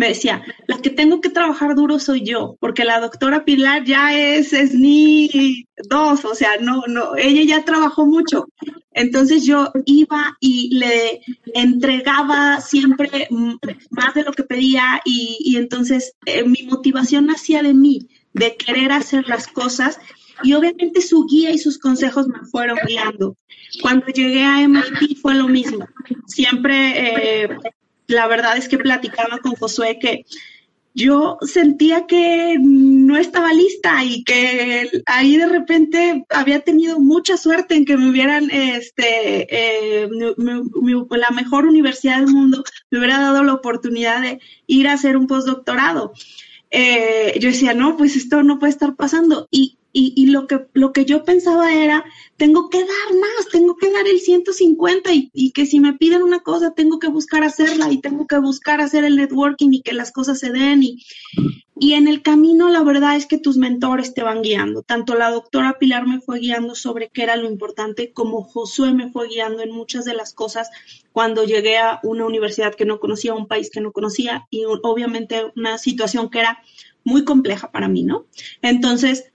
me 0.00 0.08
decía, 0.08 0.42
la 0.66 0.78
que 0.78 0.88
tengo 0.88 1.20
que 1.20 1.28
trabajar 1.28 1.74
duro 1.74 1.98
soy 1.98 2.24
yo, 2.24 2.56
porque 2.58 2.86
la 2.86 3.00
doctora 3.00 3.44
Pilar 3.44 3.84
ya 3.84 4.18
es 4.18 4.48
SNI 4.48 5.68
2, 5.90 6.24
o 6.24 6.34
sea, 6.34 6.56
no, 6.58 6.84
no, 6.88 7.16
ella 7.18 7.42
ya 7.44 7.66
trabajó 7.66 8.06
mucho. 8.06 8.46
Entonces 8.92 9.44
yo 9.44 9.70
iba 9.84 10.38
y 10.40 10.74
le 10.74 11.20
entregaba 11.52 12.62
siempre 12.62 13.28
más 13.90 14.14
de 14.14 14.22
lo 14.22 14.32
que 14.32 14.42
pedía 14.42 15.02
y, 15.04 15.36
y 15.40 15.58
entonces 15.58 16.14
eh, 16.24 16.44
mi 16.44 16.62
motivación 16.62 17.26
nacía 17.26 17.62
de 17.62 17.74
mí, 17.74 18.08
de 18.32 18.56
querer 18.56 18.92
hacer 18.92 19.28
las 19.28 19.48
cosas 19.48 19.98
y 20.42 20.54
obviamente 20.54 21.02
su 21.02 21.26
guía 21.26 21.50
y 21.50 21.58
sus 21.58 21.78
consejos 21.78 22.26
me 22.26 22.40
fueron 22.50 22.78
guiando. 22.86 23.36
Cuando 23.82 24.06
llegué 24.06 24.44
a 24.44 24.66
MIT 24.66 25.18
fue 25.20 25.34
lo 25.34 25.46
mismo. 25.46 25.86
Siempre, 26.26 27.42
eh, 27.44 27.58
la 28.10 28.26
verdad 28.26 28.56
es 28.56 28.68
que 28.68 28.78
platicaba 28.78 29.38
con 29.38 29.54
Josué 29.54 29.98
que 29.98 30.24
yo 30.92 31.38
sentía 31.42 32.06
que 32.06 32.58
no 32.60 33.16
estaba 33.16 33.52
lista 33.52 34.02
y 34.04 34.24
que 34.24 34.90
ahí 35.06 35.36
de 35.36 35.46
repente 35.46 36.24
había 36.28 36.60
tenido 36.60 36.98
mucha 36.98 37.36
suerte 37.36 37.76
en 37.76 37.84
que 37.84 37.96
me 37.96 38.10
hubieran, 38.10 38.50
este, 38.50 39.46
eh, 40.04 40.08
la 40.08 41.30
mejor 41.30 41.66
universidad 41.66 42.16
del 42.16 42.32
mundo 42.32 42.64
me 42.90 42.98
hubiera 42.98 43.20
dado 43.20 43.44
la 43.44 43.54
oportunidad 43.54 44.20
de 44.20 44.40
ir 44.66 44.88
a 44.88 44.94
hacer 44.94 45.16
un 45.16 45.28
postdoctorado. 45.28 46.12
Eh, 46.70 47.38
yo 47.40 47.48
decía, 47.48 47.72
no, 47.72 47.96
pues 47.96 48.16
esto 48.16 48.42
no 48.42 48.58
puede 48.58 48.72
estar 48.72 48.96
pasando. 48.96 49.46
Y 49.50 49.78
y, 49.92 50.26
lo, 50.26 50.46
que, 50.46 50.66
lo 50.72 50.92
que 50.92 51.04
yo 51.04 51.24
pensaba 51.24 51.74
era, 51.74 52.04
tengo 52.36 52.70
que 52.70 52.78
dar 52.78 53.18
más, 53.20 53.48
tengo 53.50 53.76
que 53.76 53.90
dar 53.90 54.06
el 54.06 54.20
150 54.20 55.12
y, 55.12 55.30
y, 55.32 55.50
que 55.50 55.66
si 55.66 55.80
me 55.80 55.94
piden 55.94 56.22
una 56.22 56.40
cosa, 56.40 56.74
tengo 56.74 56.98
que 56.98 57.08
buscar 57.08 57.42
hacerla 57.42 57.90
y 57.90 57.98
tengo 58.00 58.26
que 58.26 58.38
buscar 58.38 58.80
hacer 58.80 59.04
el 59.04 59.16
networking 59.16 59.72
y 59.72 59.82
que 59.82 59.92
las 59.92 60.12
cosas 60.12 60.38
se 60.38 60.50
den. 60.50 60.82
Y, 60.84 61.04
y 61.82 61.94
en 61.94 62.08
el 62.08 62.20
camino, 62.20 62.68
la 62.68 62.82
verdad 62.82 63.16
es 63.16 63.24
que 63.24 63.38
tus 63.38 63.56
mentores 63.56 64.12
te 64.12 64.22
van 64.22 64.42
guiando. 64.42 64.82
Tanto 64.82 65.14
la 65.14 65.30
doctora 65.30 65.78
Pilar 65.78 66.06
me 66.06 66.20
fue 66.20 66.38
guiando 66.38 66.74
sobre 66.74 67.08
qué 67.08 67.22
era 67.22 67.36
lo 67.36 67.50
importante, 67.50 68.12
como 68.12 68.44
Josué 68.44 68.92
me 68.92 69.10
fue 69.10 69.28
guiando 69.28 69.62
en 69.62 69.70
muchas 69.70 70.04
de 70.04 70.14
las 70.14 70.34
cosas 70.34 70.68
cuando 71.12 71.44
llegué 71.44 71.78
a 71.78 71.98
una 72.02 72.26
universidad 72.26 72.74
que 72.74 72.84
no 72.84 73.00
conocía, 73.00 73.34
un 73.34 73.48
país 73.48 73.70
que 73.70 73.80
no 73.80 73.92
conocía 73.92 74.46
y 74.50 74.64
obviamente 74.66 75.46
una 75.56 75.78
situación 75.78 76.28
que 76.28 76.40
era 76.40 76.62
muy 77.02 77.24
compleja 77.24 77.72
para 77.72 77.88
mí, 77.88 78.02
¿no? 78.02 78.26
Entonces, 78.60 79.32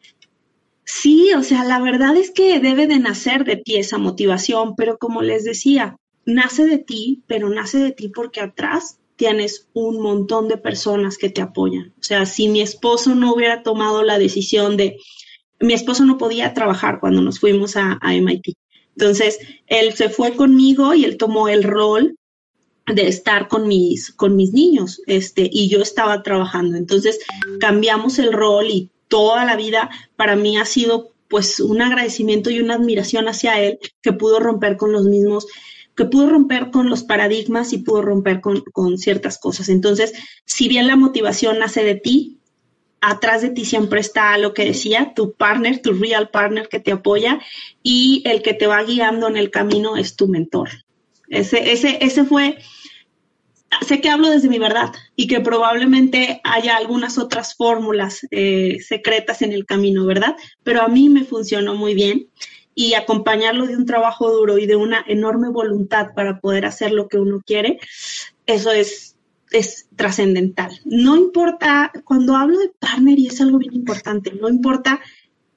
Sí, 0.85 1.33
o 1.33 1.41
sea, 1.41 1.63
la 1.63 1.79
verdad 1.79 2.15
es 2.15 2.31
que 2.31 2.59
debe 2.59 2.85
de 2.85 2.99
nacer 2.99 3.43
de 3.43 3.57
ti 3.57 3.75
esa 3.75 3.97
motivación, 3.97 4.75
pero 4.75 4.97
como 4.97 5.23
les 5.23 5.43
decía, 5.43 5.97
nace 6.25 6.65
de 6.65 6.77
ti, 6.77 7.23
pero 7.27 7.49
nace 7.49 7.79
de 7.79 7.91
ti 7.91 8.09
porque 8.09 8.41
atrás 8.41 8.99
tienes 9.15 9.67
un 9.73 10.01
montón 10.01 10.47
de 10.47 10.57
personas 10.57 11.17
que 11.17 11.29
te 11.29 11.41
apoyan. 11.41 11.93
O 11.99 12.03
sea, 12.03 12.25
si 12.25 12.49
mi 12.49 12.61
esposo 12.61 13.15
no 13.15 13.33
hubiera 13.33 13.63
tomado 13.63 14.03
la 14.03 14.19
decisión 14.19 14.77
de, 14.77 14.97
mi 15.59 15.73
esposo 15.73 16.05
no 16.05 16.17
podía 16.17 16.53
trabajar 16.53 16.99
cuando 16.99 17.21
nos 17.21 17.39
fuimos 17.39 17.75
a, 17.77 17.97
MIT. 18.03 18.55
Entonces, 18.97 19.39
él 19.67 19.93
se 19.93 20.09
fue 20.09 20.35
conmigo 20.35 20.93
y 20.93 21.05
él 21.05 21.17
tomó 21.17 21.47
el 21.47 21.63
rol 21.63 22.15
de 22.85 23.07
estar 23.07 23.47
con 23.47 23.67
mis, 23.67 24.11
con 24.11 24.35
mis 24.35 24.53
niños, 24.53 25.01
este, 25.07 25.49
y 25.51 25.69
yo 25.69 25.81
estaba 25.81 26.21
trabajando. 26.21 26.77
Entonces, 26.77 27.19
cambiamos 27.59 28.19
el 28.19 28.31
rol 28.31 28.67
y 28.67 28.91
toda 29.15 29.45
la 29.45 29.55
vida 29.55 29.89
para 30.17 30.35
mí 30.35 30.57
ha 30.57 30.65
sido 30.65 31.13
pues 31.29 31.61
un 31.61 31.81
agradecimiento 31.81 32.49
y 32.49 32.59
una 32.59 32.73
admiración 32.73 33.29
hacia 33.29 33.61
él 33.61 33.79
que 34.01 34.11
pudo 34.11 34.41
romper 34.41 34.75
con 34.75 34.91
los 34.91 35.05
mismos, 35.05 35.47
que 35.95 36.03
pudo 36.03 36.29
romper 36.29 36.69
con 36.69 36.89
los 36.89 37.03
paradigmas 37.03 37.71
y 37.71 37.77
pudo 37.77 38.01
romper 38.01 38.41
con, 38.41 38.59
con 38.73 38.97
ciertas 38.97 39.37
cosas. 39.37 39.69
Entonces, 39.69 40.11
si 40.43 40.67
bien 40.67 40.85
la 40.87 40.97
motivación 40.97 41.59
nace 41.59 41.85
de 41.85 41.95
ti, 41.95 42.39
atrás 42.99 43.41
de 43.41 43.51
ti 43.51 43.63
siempre 43.63 44.01
está 44.01 44.37
lo 44.37 44.53
que 44.53 44.65
decía, 44.65 45.13
tu 45.15 45.31
partner, 45.31 45.81
tu 45.81 45.93
real 45.93 46.29
partner 46.29 46.67
que 46.67 46.81
te 46.81 46.91
apoya 46.91 47.39
y 47.83 48.21
el 48.25 48.41
que 48.41 48.53
te 48.53 48.67
va 48.67 48.83
guiando 48.83 49.29
en 49.29 49.37
el 49.37 49.49
camino 49.49 49.95
es 49.95 50.17
tu 50.17 50.27
mentor. 50.27 50.71
Ese, 51.29 51.71
ese, 51.71 51.99
ese 52.01 52.25
fue 52.25 52.57
sé 53.81 54.01
que 54.01 54.09
hablo 54.09 54.29
desde 54.29 54.49
mi 54.49 54.59
verdad 54.59 54.91
y 55.15 55.27
que 55.27 55.39
probablemente 55.39 56.41
haya 56.43 56.77
algunas 56.77 57.17
otras 57.17 57.55
fórmulas 57.55 58.25
eh, 58.31 58.77
secretas 58.85 59.41
en 59.41 59.53
el 59.53 59.65
camino, 59.65 60.05
¿verdad? 60.05 60.35
Pero 60.63 60.81
a 60.81 60.87
mí 60.87 61.09
me 61.09 61.23
funcionó 61.23 61.75
muy 61.75 61.93
bien 61.93 62.27
y 62.75 62.93
acompañarlo 62.93 63.65
de 63.65 63.77
un 63.77 63.85
trabajo 63.85 64.29
duro 64.29 64.57
y 64.57 64.65
de 64.67 64.75
una 64.75 65.03
enorme 65.07 65.49
voluntad 65.49 66.13
para 66.13 66.39
poder 66.39 66.65
hacer 66.65 66.91
lo 66.91 67.07
que 67.07 67.17
uno 67.17 67.41
quiere, 67.45 67.79
eso 68.45 68.71
es, 68.71 69.15
es 69.51 69.87
trascendental. 69.95 70.79
No 70.83 71.15
importa, 71.15 71.91
cuando 72.03 72.35
hablo 72.35 72.59
de 72.59 72.71
partner, 72.77 73.17
y 73.17 73.27
es 73.27 73.39
algo 73.39 73.57
bien 73.59 73.73
importante, 73.73 74.33
no 74.33 74.49
importa 74.49 74.99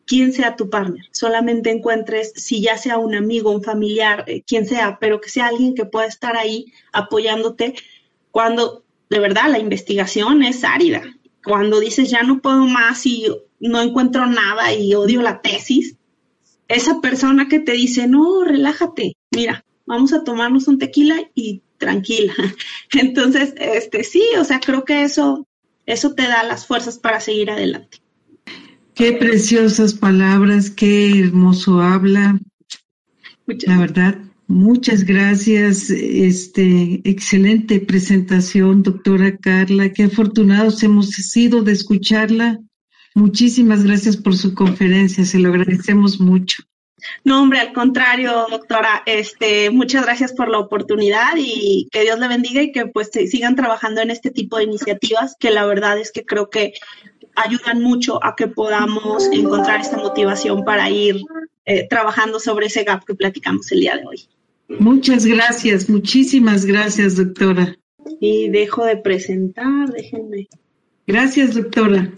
quién 0.07 0.33
sea 0.33 0.57
tu 0.57 0.71
partner, 0.71 1.05
solamente 1.11 1.71
encuentres, 1.71 2.33
si 2.37 2.63
ya 2.63 2.79
sea 2.79 2.99
un 2.99 3.15
amigo, 3.15 3.51
un 3.51 3.63
familiar, 3.63 4.25
eh, 4.27 4.43
quien 4.47 4.65
sea, 4.65 4.99
pero 5.01 5.21
que 5.21 5.29
sea 5.29 5.49
alguien 5.49 5.75
que 5.75 5.85
pueda 5.85 6.07
estar 6.07 6.37
ahí 6.37 6.73
apoyándote 6.93 7.75
cuando 8.31 8.85
de 9.11 9.19
verdad 9.19 9.51
la 9.51 9.59
investigación 9.59 10.43
es 10.43 10.65
árida. 10.65 11.03
Cuando 11.45 11.81
dices 11.81 12.11
ya 12.11 12.23
no 12.23 12.41
puedo 12.41 12.67
más 12.67 13.07
y 13.07 13.27
no 13.61 13.81
encuentro 13.81 14.27
nada 14.27 14.75
y 14.75 14.95
odio 14.95 15.23
la 15.23 15.41
tesis, 15.41 15.97
esa 16.69 17.01
persona 17.01 17.49
que 17.49 17.61
te 17.61 17.73
dice, 17.73 18.07
no, 18.07 18.45
relájate, 18.45 19.17
mira, 19.31 19.65
vamos 19.87 20.13
a 20.13 20.23
tomarnos 20.23 20.69
un 20.69 20.79
tequila 20.79 21.17
y 21.35 21.63
tranquila. 21.79 22.35
Entonces, 22.93 23.55
este 23.57 24.05
sí, 24.05 24.23
o 24.39 24.45
sea, 24.45 24.61
creo 24.61 24.85
que 24.85 25.03
eso, 25.03 25.47
eso 25.87 26.15
te 26.15 26.23
da 26.25 26.43
las 26.43 26.67
fuerzas 26.67 26.99
para 26.99 27.21
seguir 27.21 27.51
adelante. 27.51 27.99
Qué 28.95 29.13
preciosas 29.13 29.95
palabras, 29.95 30.71
qué 30.71 31.21
hermoso 31.21 31.81
habla. 31.81 32.39
la 33.47 33.79
verdad, 33.79 34.19
Muchas 34.49 35.05
gracias. 35.05 35.91
Este, 35.91 37.03
excelente 37.05 37.81
presentación, 37.81 38.83
doctora 38.83 39.37
Carla. 39.37 39.93
Qué 39.93 40.05
afortunados 40.05 40.83
hemos 40.83 41.11
sido 41.11 41.63
de 41.63 41.73
escucharla. 41.73 42.59
Muchísimas 43.15 43.85
gracias 43.85 44.17
por 44.17 44.35
su 44.35 44.55
conferencia. 44.55 45.27
Se 45.27 45.39
lo 45.39 45.51
agradecemos 45.51 46.19
mucho. 46.19 46.63
No, 47.25 47.43
hombre, 47.43 47.61
al 47.61 47.75
contrario, 47.75 48.47
doctora, 48.51 49.03
este, 49.05 49.69
muchas 49.69 50.05
gracias 50.05 50.33
por 50.33 50.49
la 50.49 50.59
oportunidad 50.59 51.35
y 51.37 51.87
que 51.93 52.01
Dios 52.03 52.19
le 52.19 52.29
bendiga 52.29 52.63
y 52.63 52.73
que 52.73 52.87
pues 52.87 53.11
sigan 53.13 53.55
trabajando 53.55 54.01
en 54.01 54.11
este 54.11 54.31
tipo 54.31 54.57
de 54.57 54.65
iniciativas 54.65 55.37
que 55.39 55.51
la 55.51 55.67
verdad 55.67 55.99
es 55.99 56.11
que 56.11 56.25
creo 56.25 56.49
que 56.49 56.73
ayudan 57.37 57.83
mucho 57.83 58.25
a 58.25 58.35
que 58.35 58.49
podamos 58.49 59.27
encontrar 59.31 59.83
esta 59.83 59.99
motivación 59.99 60.65
para 60.65 60.89
ir 60.89 61.21
eh, 61.67 61.87
trabajando 61.87 62.41
sobre 62.41 62.67
ese 62.67 62.83
gap 62.85 63.05
que 63.05 63.15
platicamos 63.15 63.71
el 63.73 63.81
día 63.81 63.97
de 63.97 64.07
hoy. 64.07 64.29
Muchas 64.69 65.25
gracias, 65.25 65.89
muchísimas 65.89 66.67
gracias, 66.67 67.17
doctora. 67.17 67.77
Y 68.21 68.49
dejo 68.51 68.85
de 68.85 68.97
presentar, 68.97 69.91
déjenme. 69.91 70.49
Gracias, 71.07 71.55
doctora. 71.55 72.13